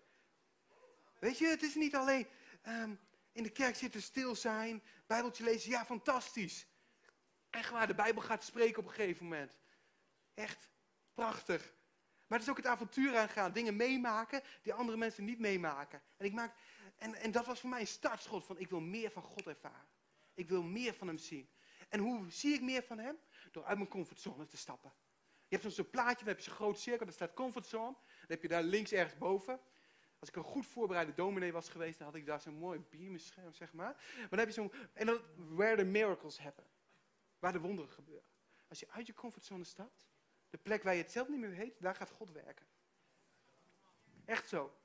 [1.19, 2.29] Weet je, het is niet alleen
[2.67, 3.01] um,
[3.33, 5.71] in de kerk zitten, stil zijn, Bijbeltje lezen.
[5.71, 6.67] Ja, fantastisch.
[7.51, 9.59] Echt waar, de Bijbel gaat spreken op een gegeven moment.
[10.35, 10.69] Echt
[11.15, 11.73] prachtig.
[12.29, 16.03] Maar het is ook het avontuur aangaan, dingen meemaken die andere mensen niet meemaken.
[16.17, 16.55] En, ik maak,
[16.97, 19.89] en, en dat was voor mij een startschot van ik wil meer van God ervaren.
[20.35, 21.49] Ik wil meer van hem zien.
[21.89, 23.19] En hoe zie ik meer van hem?
[23.51, 24.93] Door uit mijn comfortzone te stappen.
[25.49, 27.93] Je hebt zo'n plaatje, dan heb je zo'n grote cirkel, daar staat comfortzone.
[27.95, 29.61] Dan heb je daar links ergens boven.
[30.19, 33.53] Als ik een goed voorbereide dominee was geweest, dan had ik daar zo'n mooi beamerscherm,
[33.53, 33.97] zeg maar.
[34.17, 36.65] Maar dan heb je zo'n, en dan, where the miracles happen.
[37.39, 38.29] Waar de wonderen gebeuren.
[38.69, 40.09] Als je uit je comfortzone stapt,
[40.51, 42.67] de plek waar je het zelf niet meer weet, daar gaat God werken.
[44.25, 44.79] Echt zo.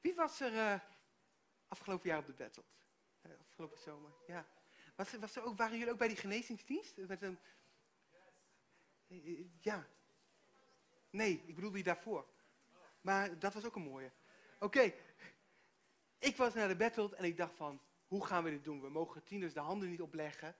[0.00, 0.80] Wie was er uh,
[1.68, 2.64] afgelopen jaar op de battle?
[3.22, 4.46] Uh, afgelopen zomer, ja.
[4.96, 6.96] Was, was er ook, waren jullie ook bij die genezingsdienst?
[6.96, 7.38] Met een,
[9.60, 9.86] ja.
[11.10, 12.26] Nee, ik bedoel die daarvoor.
[13.00, 14.12] Maar dat was ook een mooie.
[14.58, 14.92] Oké,
[16.18, 18.80] ik was naar de battle en ik dacht van, hoe gaan we dit doen?
[18.80, 20.56] We mogen tieners de handen niet opleggen.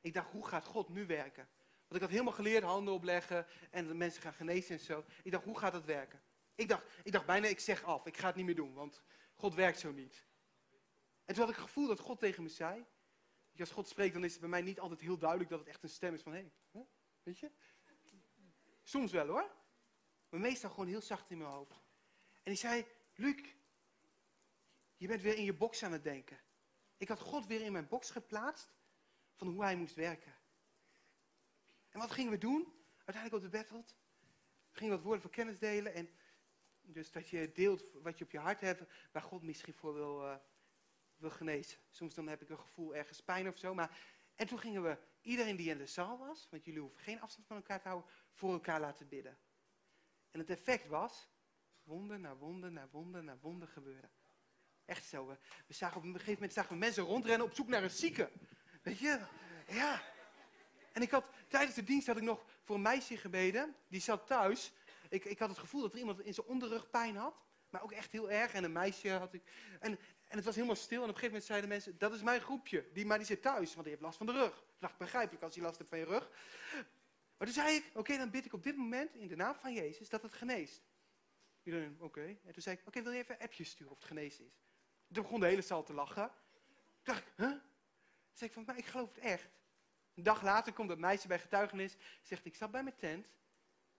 [0.00, 1.48] Ik dacht, hoe gaat God nu werken?
[1.88, 5.04] Want ik had helemaal geleerd handen opleggen en de mensen gaan genezen en zo.
[5.22, 6.22] Ik dacht, hoe gaat dat werken?
[6.54, 9.02] Ik dacht, ik dacht bijna, ik zeg af, ik ga het niet meer doen, want
[9.34, 10.26] God werkt zo niet.
[11.24, 12.86] En toen had ik het gevoel dat God tegen me zei.
[13.58, 15.82] Als God spreekt, dan is het bij mij niet altijd heel duidelijk dat het echt
[15.82, 16.86] een stem is van, hé, hey,
[17.22, 17.50] weet je?
[18.82, 19.50] Soms wel hoor.
[20.28, 21.72] Maar meestal gewoon heel zacht in mijn hoofd.
[22.32, 23.54] En hij zei, Luc,
[24.96, 26.40] je bent weer in je box aan het denken.
[26.96, 28.72] Ik had God weer in mijn box geplaatst
[29.40, 30.34] van hoe hij moest werken.
[31.88, 32.72] En wat gingen we doen?
[33.04, 33.66] Uiteindelijk op de.
[34.70, 35.94] We gingen wat woorden van kennis delen.
[35.94, 36.08] En
[36.80, 40.24] dus dat je deelt wat je op je hart hebt, waar God misschien voor wil,
[40.24, 40.36] uh,
[41.16, 41.78] wil genezen.
[41.90, 43.74] Soms dan heb ik een gevoel ergens pijn of zo.
[43.74, 43.98] Maar...
[44.34, 47.46] En toen gingen we iedereen die in de zaal was, want jullie hoeven geen afstand
[47.46, 49.38] van elkaar te houden, voor elkaar laten bidden.
[50.30, 51.28] En het effect was,
[51.82, 54.10] wonder na wonder na wonder na wonder gebeuren.
[54.84, 55.26] Echt zo.
[55.26, 57.90] We, we zagen op een gegeven moment zagen we mensen rondrennen op zoek naar een
[57.90, 58.30] zieke.
[58.82, 59.18] Weet je?
[59.68, 60.02] Ja.
[60.92, 63.74] En ik had, tijdens de dienst had ik nog voor een meisje gebeden.
[63.88, 64.72] Die zat thuis.
[65.08, 67.34] Ik, ik had het gevoel dat er iemand in zijn onderrug pijn had.
[67.70, 68.52] Maar ook echt heel erg.
[68.52, 69.42] En een meisje had ik.
[69.80, 71.02] En, en het was helemaal stil.
[71.02, 72.88] En op een gegeven moment zeiden mensen: Dat is mijn groepje.
[72.92, 74.58] Die, maar die zit thuis, want die heeft last van de rug.
[74.58, 76.30] Ik dacht begrijpelijk als je last hebt van je rug.
[77.36, 79.72] Maar toen zei ik: Oké, dan bid ik op dit moment in de naam van
[79.72, 80.82] Jezus dat het geneest.
[81.62, 82.24] Iedereen, oké.
[82.44, 84.60] En toen zei ik: Oké, wil je even een appje sturen of het genezen is?
[85.12, 86.30] Toen begon de hele zaal te lachen.
[87.02, 87.52] Toen dacht Huh?
[88.32, 89.48] Zei ik van, maar ik geloof het echt.
[90.14, 91.96] Een dag later komt dat meisje bij getuigenis.
[92.22, 93.26] Zegt, ik zat bij mijn tent.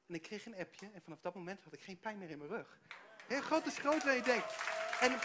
[0.08, 0.89] En ik kreeg een appje.
[0.94, 2.80] En vanaf dat moment had ik geen pijn meer in mijn rug.
[3.28, 4.56] Heel groot is groot waar je denkt.
[5.00, 5.20] En,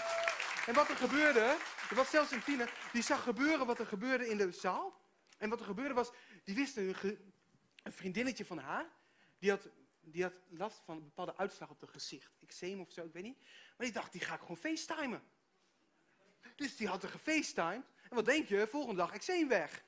[0.66, 1.56] en wat er gebeurde.
[1.90, 2.72] Er was zelfs een tiener.
[2.92, 5.00] Die zag gebeuren wat er gebeurde in de zaal.
[5.38, 6.10] En wat er gebeurde was.
[6.44, 6.94] Die wist een,
[7.84, 8.86] vriendinnetje van haar.
[9.38, 9.68] Die had,
[10.00, 12.36] die had last van een bepaalde uitslag op het gezicht.
[12.40, 13.38] Eczeem of zo, ik weet niet.
[13.76, 15.22] Maar die dacht, die ga ik gewoon facetimen.
[16.56, 17.84] Dus die had er gefacetimed.
[18.08, 18.66] En wat denk je?
[18.66, 19.84] Volgende dag eczeem weg.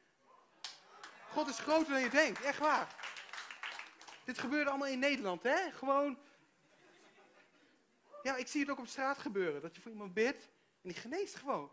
[1.30, 2.96] God is groter dan je denkt, echt waar.
[4.24, 5.70] Dit gebeurde allemaal in Nederland, hè?
[5.70, 6.18] Gewoon.
[8.22, 9.62] Ja, ik zie het ook op straat gebeuren.
[9.62, 10.42] Dat je voor iemand bidt
[10.82, 11.70] en die geneest gewoon.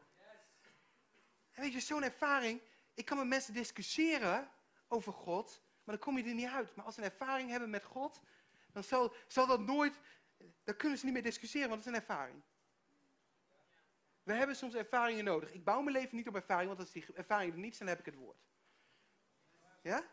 [1.52, 2.62] En weet je, zo'n ervaring.
[2.94, 4.52] Ik kan met mensen discussiëren
[4.88, 6.76] over God, maar dan kom je er niet uit.
[6.76, 8.22] Maar als ze een ervaring hebben met God,
[8.74, 10.00] dan zal, zal dat nooit.
[10.64, 12.42] Dan kunnen ze niet meer discussiëren, want het is een ervaring.
[14.26, 15.54] We hebben soms ervaringen nodig.
[15.54, 18.00] Ik bouw mijn leven niet op ervaring, want als die ervaringen er niet zijn, heb
[18.00, 18.46] ik het woord.
[19.82, 20.12] Ja?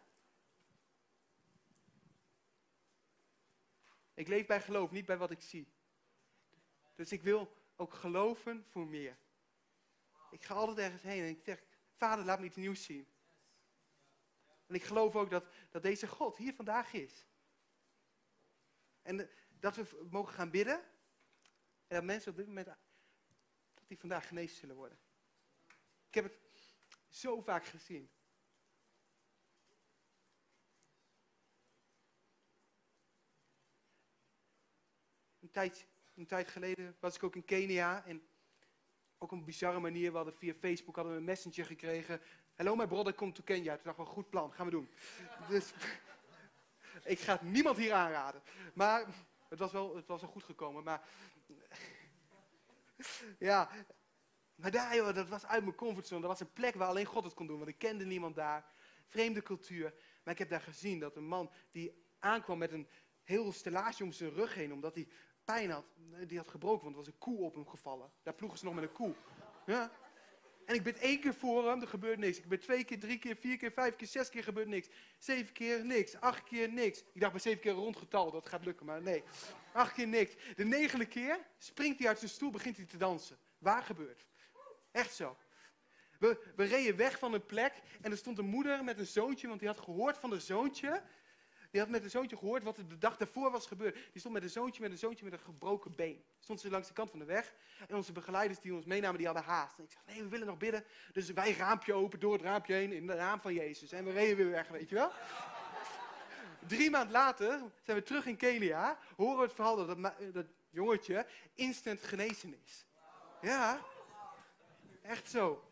[4.14, 5.72] Ik leef bij geloof, niet bij wat ik zie.
[6.94, 9.18] Dus ik wil ook geloven voor meer.
[10.30, 13.06] Ik ga altijd ergens heen en ik zeg, vader, laat me iets nieuws zien.
[14.66, 17.26] En ik geloof ook dat, dat deze God hier vandaag is.
[19.02, 20.80] En dat we mogen gaan bidden.
[21.86, 22.66] En dat mensen op dit moment
[23.92, 24.98] die vandaag genezen zullen worden.
[26.08, 26.38] Ik heb het
[27.08, 28.10] zo vaak gezien.
[35.40, 38.26] Een tijd, een tijd geleden was ik ook in Kenia en
[39.18, 40.10] ook een bizarre manier.
[40.10, 42.20] We hadden via Facebook hadden we een messenger gekregen.
[42.54, 43.74] Hello, my brother, komt to Kenya.
[43.74, 44.90] Toen dacht een goed plan, gaan we doen.
[45.48, 45.72] Dus
[47.04, 48.42] ik ga het niemand hier aanraden.
[48.74, 49.06] Maar
[49.48, 50.84] het was wel, het was wel goed gekomen.
[50.84, 51.08] Maar
[53.48, 53.70] ja,
[54.54, 56.20] maar daar, joh, dat was uit mijn comfortzone.
[56.20, 58.66] Dat was een plek waar alleen God het kon doen, want ik kende niemand daar.
[59.08, 59.94] Vreemde cultuur.
[60.24, 62.88] Maar ik heb daar gezien dat een man die aankwam met een
[63.22, 65.08] heel stellage om zijn rug heen, omdat hij
[65.44, 65.84] pijn had,
[66.26, 68.12] die had gebroken, want er was een koe op hem gevallen.
[68.22, 69.14] Daar ploegen ze nog met een koe.
[69.66, 69.90] Ja?
[70.66, 72.38] En ik bid één keer voor hem, er gebeurt niks.
[72.38, 74.88] Ik bid twee keer, drie keer, vier keer, vijf keer, zes keer, gebeurt niks.
[75.18, 77.04] Zeven keer niks, acht keer niks.
[77.12, 79.22] Ik dacht bij zeven keer rondgetal, dat gaat lukken, maar nee.
[79.72, 80.34] Acht keer niks.
[80.56, 83.36] De negende keer springt hij uit zijn stoel, begint hij te dansen.
[83.58, 84.26] Waar gebeurt?
[84.90, 85.36] Echt zo.
[86.18, 89.48] We, we reden weg van een plek en er stond een moeder met een zoontje,
[89.48, 91.02] want die had gehoord van de zoontje.
[91.72, 93.94] Die had met een zoontje gehoord wat er de dag daarvoor was gebeurd.
[93.94, 96.24] Die stond met een zoontje, met een zoontje met een gebroken been.
[96.38, 97.54] Stond ze langs de kant van de weg.
[97.88, 99.78] En onze begeleiders die ons meenamen, die hadden haast.
[99.78, 100.84] En ik zeg, nee, we willen nog bidden.
[101.12, 103.92] Dus wij raampje open, door het raampje heen, in de naam van Jezus.
[103.92, 105.12] En we reden weer weg, weet je wel.
[106.66, 108.98] Drie maanden later zijn we terug in Kenia.
[109.16, 112.86] Horen we het verhaal dat dat, dat jongetje instant genezen is.
[113.40, 113.80] Ja,
[115.02, 115.64] echt zo.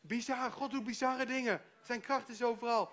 [0.00, 1.62] Bizar, God doet bizarre dingen.
[1.80, 2.92] Zijn kracht is overal.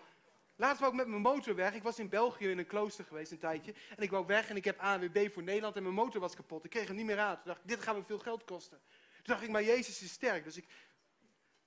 [0.60, 1.74] Laatst wou ik met mijn motor weg.
[1.74, 3.74] Ik was in België in een klooster geweest een tijdje.
[3.96, 6.64] En ik wou weg en ik heb ANWB voor Nederland en mijn motor was kapot.
[6.64, 7.36] Ik kreeg hem niet meer aan.
[7.36, 8.80] Toen dacht ik, dit gaat me veel geld kosten.
[9.16, 10.44] Toen dacht ik, maar Jezus is sterk.
[10.44, 10.66] Dus ik,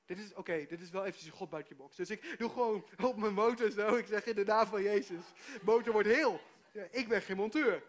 [0.06, 1.96] dit is, oké, dit is wel eventjes een God buiten box.
[1.96, 3.94] Dus ik doe gewoon op mijn motor zo.
[3.94, 5.24] Ik zeg in de naam van Jezus,
[5.62, 6.40] motor wordt heel.
[6.72, 7.82] Ja, ik ben geen monteur.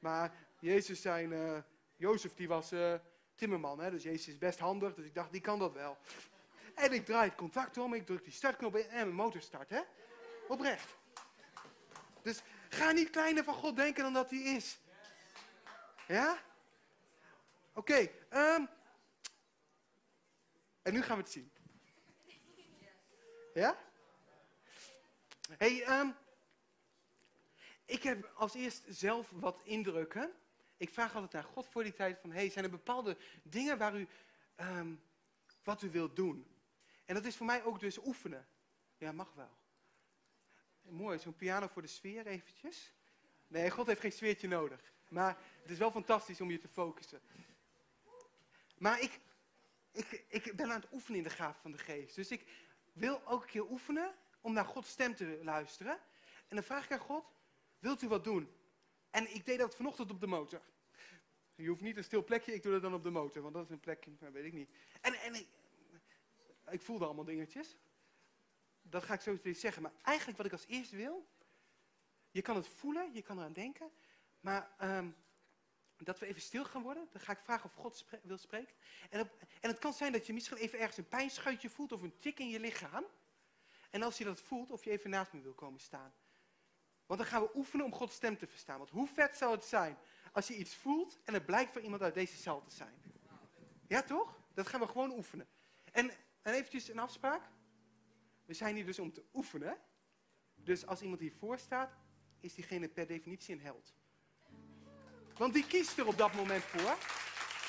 [0.00, 1.58] Maar Jezus zijn, uh,
[1.96, 2.94] Jozef die was uh,
[3.34, 3.80] timmerman.
[3.80, 3.90] Hè?
[3.90, 4.94] Dus Jezus is best handig.
[4.94, 5.96] Dus ik dacht, die kan dat wel.
[6.74, 9.70] En ik draai het contact om, ik druk die startknop in en mijn motor start.
[9.70, 9.80] Hè?
[10.48, 10.96] Oprecht.
[12.22, 14.78] Dus ga niet kleiner van God denken dan dat hij is.
[16.08, 16.42] Ja?
[17.72, 18.08] Oké.
[18.30, 18.68] Um,
[20.82, 21.52] en nu gaan we het zien.
[23.54, 23.78] Ja?
[25.58, 26.14] hey, um,
[27.84, 30.32] ik heb als eerst zelf wat indrukken.
[30.76, 33.96] Ik vraag altijd naar God voor die tijd van, hey, zijn er bepaalde dingen waar
[33.96, 34.08] u,
[34.56, 35.02] um,
[35.62, 36.46] wat u wilt doen?
[37.04, 38.48] En dat is voor mij ook dus oefenen.
[38.98, 39.56] Ja, mag wel.
[40.88, 42.92] Mooi, zo'n piano voor de sfeer eventjes.
[43.46, 44.92] Nee, God heeft geen sfeertje nodig.
[45.08, 47.20] Maar het is wel fantastisch om je te focussen.
[48.78, 49.20] Maar ik,
[49.92, 52.14] ik, ik ben aan het oefenen in de gaaf van de geest.
[52.14, 52.46] Dus ik
[52.92, 55.98] wil ook een keer oefenen om naar Gods stem te luisteren.
[56.48, 57.24] En dan vraag ik aan God,
[57.78, 58.48] wilt u wat doen?
[59.10, 60.60] En ik deed dat vanochtend op de motor.
[61.54, 63.42] Je hoeft niet een stil plekje, ik doe dat dan op de motor.
[63.42, 64.70] Want dat is een plekje, dat weet ik niet.
[65.00, 65.46] En, en ik,
[66.70, 67.76] ik voelde allemaal dingetjes
[68.88, 69.82] dat ga ik zo eens zeggen.
[69.82, 71.26] Maar eigenlijk wat ik als eerste wil,
[72.30, 73.90] je kan het voelen, je kan eraan denken.
[74.40, 75.16] Maar um,
[75.96, 78.74] dat we even stil gaan worden, dan ga ik vragen of God wil spreken.
[79.10, 82.18] En, en het kan zijn dat je misschien even ergens een pijnscheutje voelt of een
[82.18, 83.04] tik in je lichaam.
[83.90, 86.14] En als je dat voelt, of je even naast me wil komen staan.
[87.06, 88.78] Want dan gaan we oefenen om Gods stem te verstaan.
[88.78, 89.98] Want hoe vet zou het zijn
[90.32, 93.02] als je iets voelt en het blijkt voor iemand uit deze zaal te zijn.
[93.88, 94.38] Ja toch?
[94.54, 95.48] Dat gaan we gewoon oefenen.
[95.92, 96.10] En,
[96.42, 97.42] en eventjes een afspraak.
[98.46, 99.76] We zijn hier dus om te oefenen.
[100.54, 101.96] Dus als iemand hiervoor staat,
[102.40, 103.94] is diegene per definitie een held.
[105.36, 106.96] Want die kiest er op dat moment voor.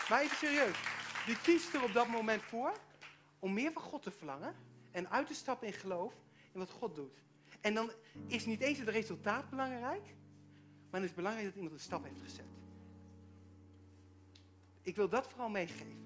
[0.10, 0.78] Maar even serieus.
[1.26, 2.78] Die kiest er op dat moment voor
[3.40, 4.56] om meer van God te verlangen.
[4.92, 6.14] En uit te stappen in geloof
[6.54, 7.24] in wat God doet.
[7.62, 7.92] En dan
[8.28, 10.16] is niet eens het resultaat belangrijk.
[10.90, 12.46] Maar het is belangrijk dat iemand een stap heeft gezet.
[14.82, 16.06] Ik wil dat vooral meegeven.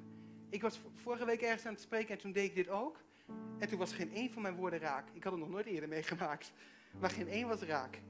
[0.50, 2.98] Ik was vorige week ergens aan het spreken en toen deed ik dit ook.
[3.60, 5.10] En toen was geen één van mijn woorden raak.
[5.13, 6.52] Ik had het nog nooit eerder meegemaakt.
[7.00, 8.02] Maar geen één was raak.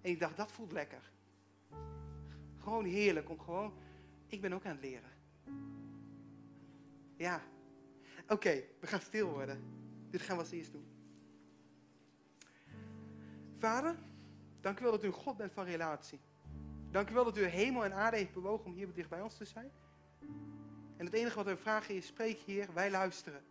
[0.00, 1.12] En ik dacht, dat voelt lekker.
[2.62, 3.72] Gewoon heerlijk om gewoon...
[4.26, 5.10] Ik ben ook aan het leren.
[7.16, 7.42] Ja.
[8.28, 9.62] Oké, we gaan stil worden.
[10.10, 10.86] Dit gaan we als eerst doen.
[13.58, 13.96] Vader,
[14.60, 16.20] dank u wel dat u een God bent van relatie.
[16.90, 19.36] Dank u wel dat u hemel en aarde heeft bewogen om hier dicht bij ons
[19.36, 19.70] te zijn.
[20.96, 23.42] En het enige wat we vragen is, spreek hier, wij luisteren.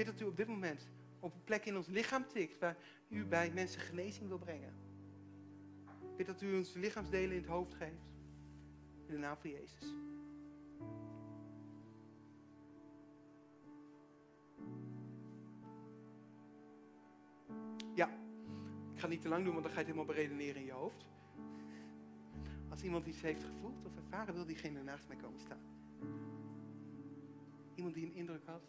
[0.00, 2.76] Bid dat u op dit moment op een plek in ons lichaam tikt waar
[3.08, 4.74] u bij mensen genezing wil brengen.
[6.00, 8.08] Ik bid dat u ons lichaamsdelen in het hoofd geeft.
[9.06, 9.94] In de naam van Jezus.
[17.94, 18.08] Ja,
[18.94, 20.72] ik ga niet te lang doen, want dan ga je het helemaal beredeneren in je
[20.72, 21.06] hoofd.
[22.68, 25.62] Als iemand iets heeft gevoeld of ervaren, wil diegene naast mij komen staan.
[27.74, 28.62] Iemand die een indruk had.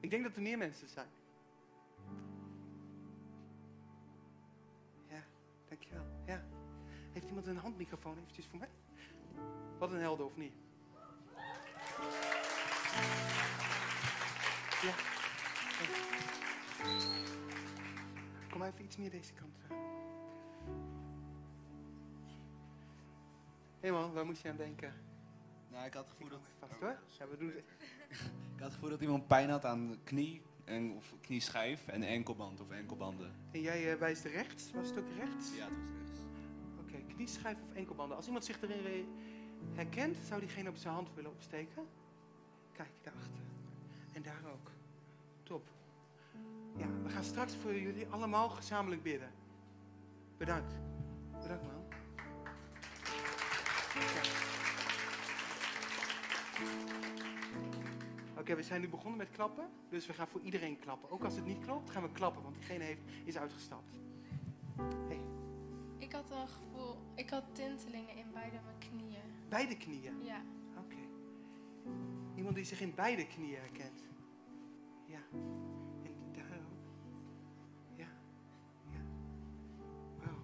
[0.00, 1.08] Ik denk dat er meer mensen zijn.
[5.08, 5.22] Ja.
[5.68, 6.04] dankjewel.
[6.26, 6.44] Ja.
[7.12, 8.68] Heeft iemand een handmicrofoon eventjes voor mij?
[9.78, 10.54] Wat een helder, of niet?
[14.82, 14.94] Ja.
[18.50, 19.58] Kom even iets meer deze kant.
[23.80, 25.07] Hé hey man, waar moest je aan denken?
[25.70, 26.98] Nou, ik had het gevoel dat, Vast hoor.
[27.18, 27.56] Ja, we doen het.
[28.54, 32.02] ik had het gevoel dat iemand pijn had aan de knie en, of knieschijf en
[32.02, 33.32] enkelband of enkelbanden.
[33.50, 34.72] En jij uh, wijst rechts?
[34.72, 35.54] Was het ook rechts?
[35.56, 36.20] Ja, het was rechts.
[36.80, 38.16] Oké, okay, knieschijf of enkelbanden.
[38.16, 39.08] Als iemand zich erin
[39.74, 41.86] herkent, zou diegene op zijn hand willen opsteken?
[42.72, 43.42] Kijk, daarachter.
[44.12, 44.70] En daar ook.
[45.42, 45.70] Top.
[46.76, 49.30] Ja, we gaan straks voor jullie allemaal gezamenlijk bidden.
[50.36, 50.74] Bedankt.
[51.42, 51.77] Bedankt man.
[58.48, 59.68] Oké, we zijn nu begonnen met klappen.
[59.88, 61.10] Dus we gaan voor iedereen klappen.
[61.10, 63.92] Ook als het niet klopt, gaan we klappen, want diegene heeft, is uitgestapt.
[65.08, 65.20] Hey.
[65.98, 69.22] Ik had een gevoel, ik had tintelingen in beide mijn knieën.
[69.48, 70.22] Beide knieën?
[70.22, 70.42] Ja.
[70.70, 70.80] Oké.
[70.84, 71.08] Okay.
[72.36, 74.02] Iemand die zich in beide knieën herkent.
[75.06, 75.20] Ja.
[76.02, 76.78] En daar ook.
[77.96, 78.06] Ja.
[78.90, 79.00] Ja.
[80.18, 80.38] Wauw.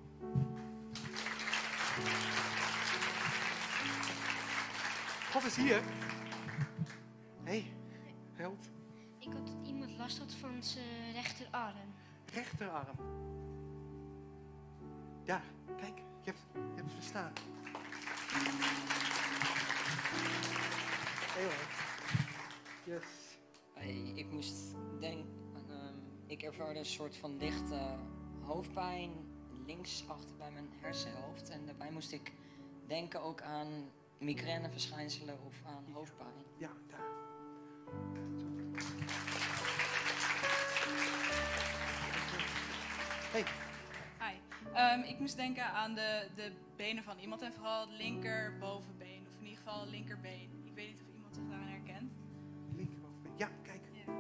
[5.33, 5.83] God is hier.
[10.05, 11.95] Dat last had van zijn rechterarm.
[12.33, 12.97] Rechterarm.
[15.25, 15.43] Ja,
[15.77, 17.33] kijk, je hebt, je hebt het verstaan.
[21.35, 21.51] Heel
[22.85, 23.39] Yes.
[24.15, 25.29] Ik moest denken,
[25.71, 27.97] um, ik ervaarde een soort van lichte
[28.41, 29.13] hoofdpijn
[29.67, 31.49] links achter bij mijn hersenhelft.
[31.49, 32.33] En daarbij moest ik
[32.87, 36.45] denken ook aan migraineverschijnselen of aan hoofdpijn.
[36.59, 37.24] Ja, daar.
[43.35, 43.45] Hey.
[44.21, 44.35] Hi.
[44.99, 49.27] Um, ik moest denken aan de, de benen van iemand en vooral het linker bovenbeen.
[49.27, 50.51] Of in ieder geval het linkerbeen.
[50.65, 52.13] Ik weet niet of iemand zich daaraan herkent.
[52.77, 53.33] Linkerbovenbeen.
[53.37, 53.81] Ja, kijk.
[53.93, 54.13] Ja.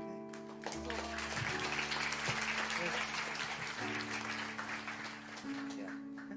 [5.77, 5.93] Ja.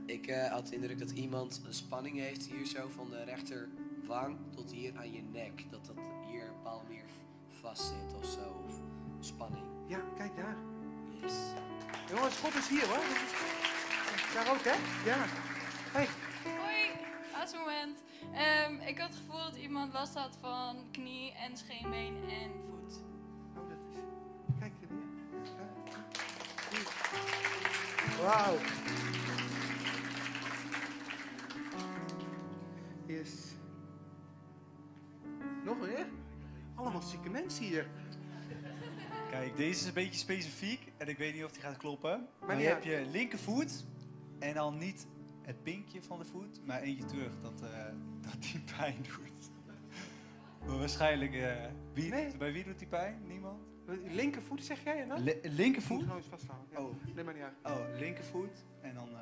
[0.06, 4.38] Ik uh, had de indruk dat iemand een spanning heeft hier zo van de rechterwang
[4.56, 5.72] tot hier aan je nek.
[5.72, 5.96] Dat dat
[6.30, 7.06] hier een bepaalde meer
[7.50, 8.64] vast zit of zo.
[8.68, 8.80] Of
[9.20, 9.66] spanning.
[9.88, 10.56] Ja, kijk daar.
[11.22, 11.34] Yes.
[12.10, 13.04] Jongens, God is hier hoor.
[14.34, 14.76] Daar ook, hè?
[15.10, 15.26] Ja.
[15.92, 16.08] Hey.
[16.44, 16.92] Hoi,
[17.32, 17.98] laatste moment.
[18.70, 23.02] Um, ik had het gevoel dat iemand last had van knie en scheenbeen en voet.
[23.56, 23.96] Oh, dat is.
[24.60, 25.06] Kijk er weer.
[28.22, 28.58] Wauw.
[33.06, 33.32] Yes.
[35.64, 36.08] Nog meer?
[36.76, 37.88] Allemaal zieke mensen hier.
[39.30, 42.28] Kijk, deze is een beetje specifiek en ik weet niet of die gaat kloppen.
[42.46, 43.86] Maar, niet je hebt je linkervoet
[44.40, 45.08] en dan niet
[45.42, 47.86] het pinkje van de voet, maar eentje terug dat, eh,
[48.32, 49.50] dat die pijn doet.
[50.68, 51.56] Maar waarschijnlijk, eh,
[51.94, 52.38] wie, Nee.
[52.38, 53.22] bij wie doet die pijn?
[53.28, 53.62] Niemand?
[54.04, 55.20] Linkervoet zeg jij en dan?
[55.24, 56.06] Li- linkervoet?
[56.08, 56.68] Moet eens vasthouden.
[56.72, 56.80] Ja.
[56.82, 56.94] Oh.
[57.16, 57.78] Nee, maar niet uit.
[57.80, 59.16] Oh, linkervoet en dan eh,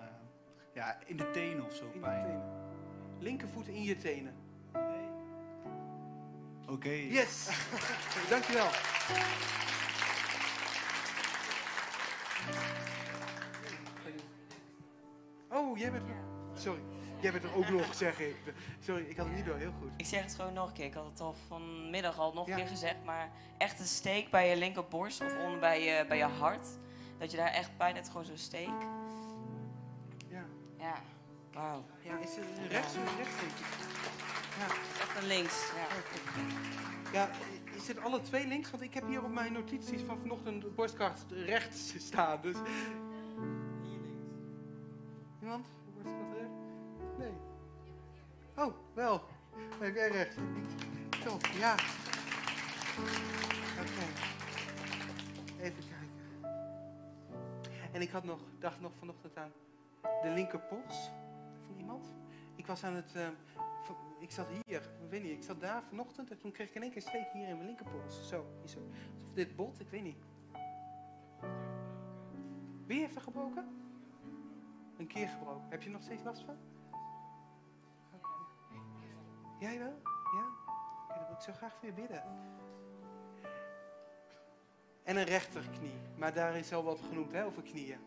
[0.73, 2.23] ja, in de tenen of zo In pijn.
[2.25, 2.43] tenen.
[3.19, 4.33] Linkervoet in je tenen.
[6.67, 6.89] Oké.
[6.89, 7.49] Yes!
[8.29, 8.67] Dankjewel.
[15.75, 16.15] Oh, jij bent er...
[16.53, 16.79] Sorry.
[17.19, 18.35] Jij bent er ook nog, zeg ik.
[18.79, 19.57] Sorry, ik had het niet door.
[19.57, 19.91] Heel goed.
[19.97, 20.85] Ik zeg het gewoon nog een keer.
[20.85, 22.53] Ik had het al vanmiddag al nog Ja.
[22.53, 23.03] een keer gezegd.
[23.05, 26.67] Maar echt een steek bij je linkerborst of onder bij je, bij je hart.
[27.17, 28.67] Dat je daar echt pijn hebt, gewoon zo'n steek.
[30.29, 30.43] Ja.
[30.77, 30.93] Ja,
[31.53, 31.85] wauw.
[32.01, 33.65] Ja, is het rechts of rechts, denk ik?
[34.57, 34.65] Ja.
[35.01, 35.71] Echt een links.
[35.75, 35.87] Ja.
[37.13, 37.29] Ja,
[37.75, 38.71] is het alle twee links?
[38.71, 42.41] Want ik heb hier op mijn notities van vanochtend de borstkaart rechts staan.
[42.41, 42.55] Dus...
[48.57, 49.21] Oh, wel.
[49.79, 50.35] Heb jij rechts.
[51.23, 51.73] Top, ja.
[53.79, 54.05] Oké.
[55.61, 56.09] Even kijken.
[57.91, 59.51] En ik had nog, dacht nog vanochtend aan
[60.21, 61.09] de linkerpols
[61.65, 62.15] van iemand.
[62.55, 63.15] Ik was aan het...
[63.15, 63.27] eh,
[63.83, 66.75] van- ik zat hier, ik weet niet, ik zat daar vanochtend en toen kreeg ik
[66.75, 68.15] in één keer een steek hier in mijn linkerpols.
[68.17, 68.45] Zo, zo.
[68.61, 68.81] Alsof
[69.33, 70.17] dit bot, ik weet niet.
[72.85, 73.67] Wie heeft er gebroken?
[74.97, 75.65] Een keer gebroken.
[75.69, 76.55] Heb je nog steeds last van?
[79.59, 80.01] Jij wel?
[80.33, 80.45] Ja?
[81.07, 82.23] Oké, dan wil ik zo graag voor je bidden.
[85.03, 85.99] En een rechterknie.
[86.17, 87.99] Maar daar is al wat genoemd, hè, over knieën.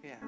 [0.00, 0.18] Ja.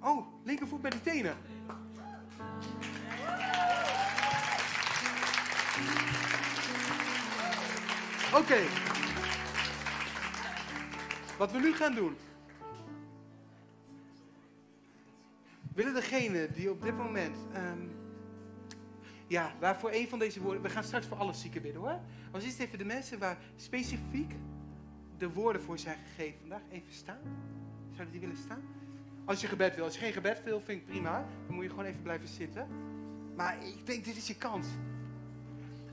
[0.00, 1.36] Oh, linkervoet bij de tenen.
[8.34, 8.58] Oké.
[11.38, 12.16] Wat we nu gaan doen.
[15.76, 17.36] Willen degene die op dit moment.
[17.52, 17.78] ehm,
[19.26, 20.62] ja, waarvoor een van deze woorden.
[20.62, 22.00] We gaan straks voor alle zieken bidden hoor.
[22.32, 24.32] Maar eerst even de mensen waar specifiek
[25.18, 26.60] de woorden voor zijn gegeven vandaag.
[26.70, 27.18] Even staan.
[27.92, 28.62] Zouden die willen staan?
[29.24, 29.84] Als je gebed wil.
[29.84, 31.26] Als je geen gebed wil, vind ik prima.
[31.46, 32.68] Dan moet je gewoon even blijven zitten.
[33.36, 34.66] Maar ik denk, dit is je kans.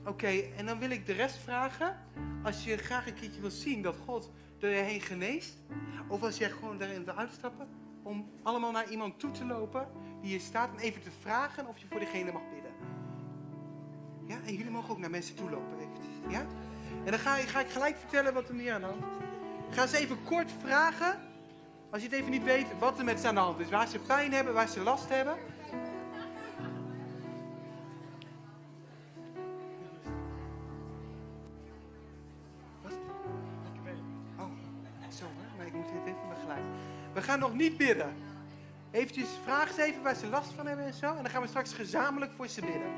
[0.04, 1.96] Oké, en dan wil ik de rest vragen.
[2.42, 5.56] Als je graag een keertje wil zien dat God door je heen geneest.
[6.08, 7.83] Of als jij gewoon daarin wil uitstappen.
[8.04, 9.88] Om allemaal naar iemand toe te lopen
[10.20, 10.70] die hier staat.
[10.70, 12.72] En even te vragen of je voor diegene mag bidden.
[14.26, 15.76] Ja, en jullie mogen ook naar mensen toe lopen.
[16.28, 16.46] Ja?
[17.04, 19.76] En dan ga, ga ik gelijk vertellen wat er meer aan de hand is.
[19.76, 21.20] Ga ze even kort vragen.
[21.90, 23.70] Als je het even niet weet, wat er met ze aan de hand is.
[23.70, 25.36] Waar ze pijn hebben, waar ze last hebben.
[37.14, 38.14] We gaan nog niet bidden.
[38.90, 41.06] Eventjes, vraag ze even waar ze last van hebben en zo.
[41.06, 42.92] En dan gaan we straks gezamenlijk voor ze bidden.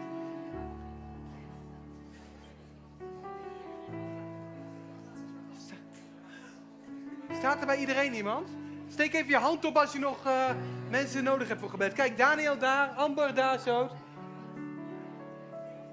[7.32, 8.48] Staat er bij iedereen iemand?
[8.88, 10.50] Steek even je hand op als je nog eh,
[10.90, 11.92] mensen nodig hebt voor gebed.
[11.92, 13.90] Kijk, Daniel daar, Amber daar zo.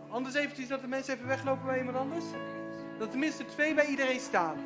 [0.09, 2.25] Anders eventjes dat de mensen even weglopen bij iemand anders.
[2.99, 4.57] Dat tenminste twee bij iedereen staan.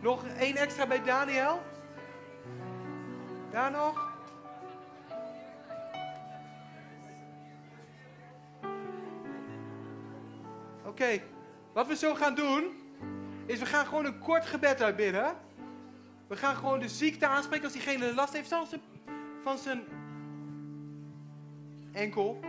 [0.00, 1.62] Nog één extra bij Daniel.
[3.50, 4.08] Daar nog.
[10.84, 11.22] Oké,
[11.72, 12.64] wat we zo gaan doen,
[13.46, 15.36] is we gaan gewoon een kort gebed uitbidden.
[16.26, 18.70] We gaan gewoon de ziekte aanspreken als diegene last heeft zelfs
[19.42, 19.84] van zijn
[21.92, 22.40] enkel.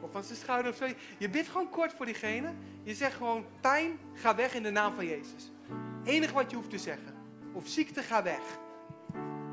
[0.00, 0.86] Of van zijn schouder of zo.
[1.18, 2.52] Je bidt gewoon kort voor diegene.
[2.82, 5.50] Je zegt gewoon, pijn, ga weg in de naam van Jezus.
[6.04, 7.14] Enige wat je hoeft te zeggen.
[7.52, 8.62] Of ziekte, ga weg.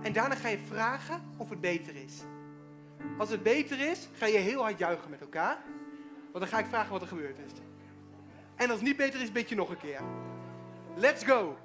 [0.01, 2.23] En daarna ga je vragen of het beter is.
[3.17, 5.57] Als het beter is, ga je heel hard juichen met elkaar.
[6.31, 7.51] Want dan ga ik vragen wat er gebeurd is.
[8.55, 10.01] En als het niet beter is, bid je nog een keer.
[10.95, 11.57] Let's go!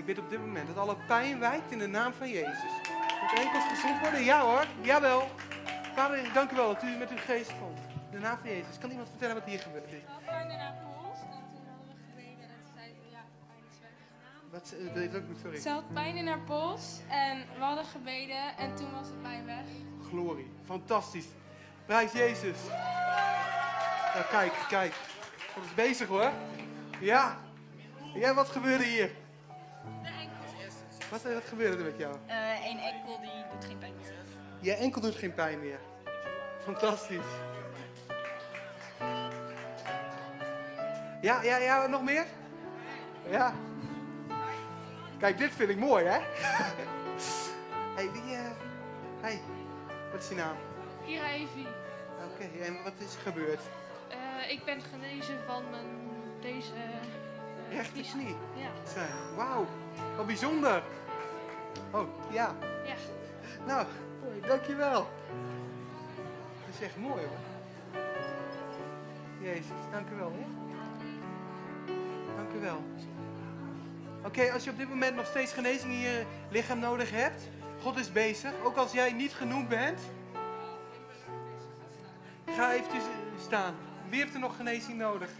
[0.00, 2.72] Ik bid op dit moment dat alle pijn wijkt in de naam van Jezus.
[3.20, 4.24] Dat enkels gezond worden?
[4.24, 5.28] Ja hoor, jawel.
[5.94, 7.78] Vader, dank u wel dat u met uw geest komt.
[8.10, 8.78] In de naam van Jezus.
[8.78, 10.02] Kan iemand vertellen wat hier gebeurd is?
[10.26, 13.78] pijn naar pols en toen hadden we gebeden en toen zei ze, ja, pijn is
[13.80, 13.94] weg.
[14.50, 15.40] Wat, het?
[15.42, 15.60] Sorry.
[15.60, 19.46] Ze had pijn in haar pols en we hadden gebeden en toen was de pijn
[19.46, 19.64] weg.
[20.08, 20.50] Glorie.
[20.64, 21.28] Fantastisch.
[21.86, 22.58] Prijs Jezus.
[24.14, 24.94] Ja, kijk, kijk.
[25.54, 26.30] God is bezig hoor.
[27.00, 27.38] Ja.
[28.14, 29.10] Ja, wat gebeurde hier?
[31.10, 32.16] Wat, eh, wat gebeurde er met jou?
[32.64, 34.14] Eén enkel die doet geen pijn meer.
[34.60, 35.80] Je enkel doet geen pijn meer.
[36.62, 37.30] Fantastisch.
[41.20, 42.26] Ja, ja, ja, nog meer?
[43.28, 43.54] Ja.
[45.18, 46.18] Kijk, dit vind ik mooi, hè?
[47.96, 48.50] hey, wie, eh...
[49.20, 49.40] Hey,
[50.12, 50.56] wat is je naam?
[51.04, 51.66] Kira Evie.
[52.32, 53.60] Oké, en wat is er gebeurd?
[54.08, 55.86] Eh, ik ben genezen van mijn,
[56.40, 56.72] deze...
[57.70, 58.36] Rechter knie.
[58.54, 58.70] Ja.
[59.36, 59.66] Wauw,
[60.16, 60.82] wat bijzonder.
[61.90, 62.54] Oh, ja.
[62.86, 62.94] Ja.
[63.66, 63.86] Nou,
[64.22, 65.08] mooi, dankjewel.
[66.66, 67.38] Dat is echt mooi hoor.
[69.40, 70.32] Jezus, dank u wel.
[70.32, 70.44] Hè?
[72.36, 72.84] Dank u wel.
[74.24, 77.48] Oké, als je op dit moment nog steeds genezing in je lichaam nodig hebt,
[77.82, 78.52] God is bezig.
[78.64, 80.00] Ook als jij niet genoemd bent,
[82.46, 83.02] ga eventjes
[83.40, 83.74] staan.
[84.08, 85.30] Wie heeft er nog genezing nodig?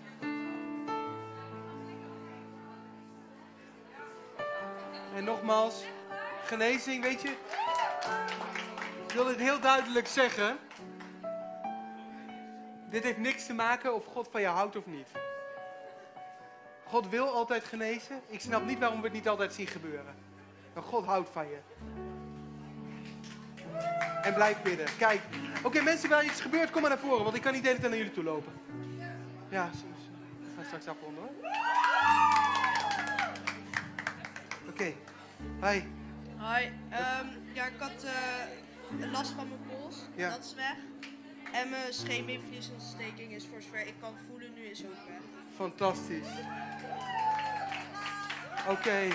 [5.20, 5.84] En nogmaals,
[6.44, 7.28] genezing, weet je.
[9.06, 10.58] Ik wil dit heel duidelijk zeggen.
[12.90, 15.08] Dit heeft niks te maken of God van je houdt of niet.
[16.84, 18.20] God wil altijd genezen.
[18.26, 20.14] Ik snap niet waarom we het niet altijd zien gebeuren.
[20.74, 21.58] Maar God houdt van je.
[24.22, 24.86] En blijf bidden.
[24.98, 25.20] Kijk.
[25.62, 27.24] Oké, mensen waar iets gebeurt, kom maar naar voren.
[27.24, 28.52] Want ik kan niet de hele tijd naar jullie toe lopen.
[29.48, 29.70] Ja,
[30.56, 31.50] gaan straks afronden hoor.
[34.80, 34.92] Oké.
[35.66, 35.82] Hi.
[36.36, 40.28] Hoi, ehm, ja, ik had eh, last van mijn pols, Ja.
[40.30, 40.74] dat is weg.
[41.52, 45.20] En mijn scheenbeenvliesontsteking is voor zover ik kan voelen nu is ook weg.
[45.56, 46.28] Fantastisch.
[48.68, 49.08] Oké.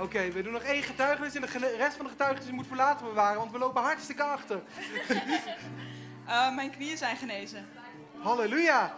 [0.00, 3.06] Oké, we doen nog één getuigenis en de rest van de getuigenissen moet voor later
[3.06, 4.60] bewaren, want we lopen hartstikke achter.
[6.26, 7.66] Eh, mijn knieën zijn genezen.
[8.18, 8.94] Halleluja.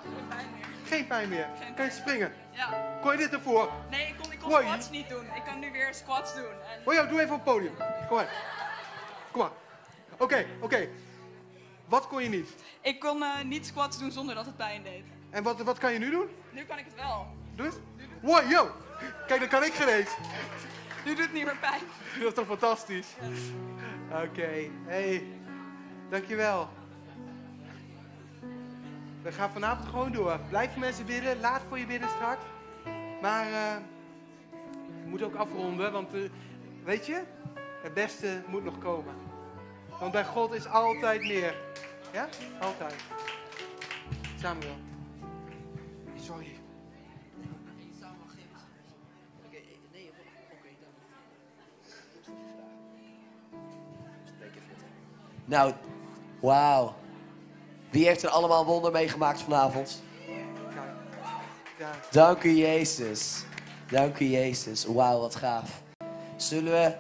[0.85, 1.45] Geen pijn meer.
[1.45, 1.93] Geen Kan je pijn.
[1.93, 2.33] springen?
[2.53, 2.99] Ja.
[3.03, 3.73] Kon je dit ervoor?
[3.91, 4.67] Nee, ik kon, kon Hoi.
[4.67, 5.27] squats niet doen.
[5.35, 6.45] Ik kan nu weer squats doen.
[6.45, 7.75] En Oh ja, doe even op het podium.
[8.09, 8.29] Kom maar.
[9.31, 9.51] Kom maar.
[10.19, 10.89] Oké, oké.
[11.87, 12.55] Wat kon je niet?
[12.81, 15.05] ik kon eh, niet squats doen zonder dat het pijn deed.
[15.31, 16.29] En wat, wat kan je nu doen?
[16.51, 17.27] Nu kan ik het wel.
[17.55, 17.75] Doe eens.
[18.21, 18.71] Wow, yo.
[19.27, 20.11] Kijk, dat kan ik geen eens.
[21.05, 21.81] Nu doet het niet meer pijn.
[22.19, 23.07] Dat is toch fantastisch?
[24.25, 25.27] Oké, hey.
[26.11, 26.69] Dankjewel.
[29.23, 30.39] We gaan vanavond gewoon door.
[30.49, 31.41] Blijf voor mensen bidden.
[31.41, 32.45] Laat voor je bidden straks.
[33.21, 33.77] Maar eh
[35.07, 36.21] we moeten ook afronden, want eh,
[36.85, 37.23] weet je,
[37.83, 39.15] het beste moet nog komen.
[40.01, 41.55] Want bij God is altijd meer.
[42.13, 42.29] Ja?
[42.61, 42.95] Altijd.
[44.41, 44.77] Samuel.
[46.21, 46.55] Sorry.
[55.45, 55.73] Nou,
[56.41, 56.95] wauw.
[57.91, 60.03] Wie heeft er allemaal een wonder meegemaakt vanavond?
[62.11, 63.45] Dank u, Jezus.
[63.91, 64.85] Dank u, Jezus.
[64.85, 65.83] Wauw, wat gaaf.
[66.37, 66.95] Zullen we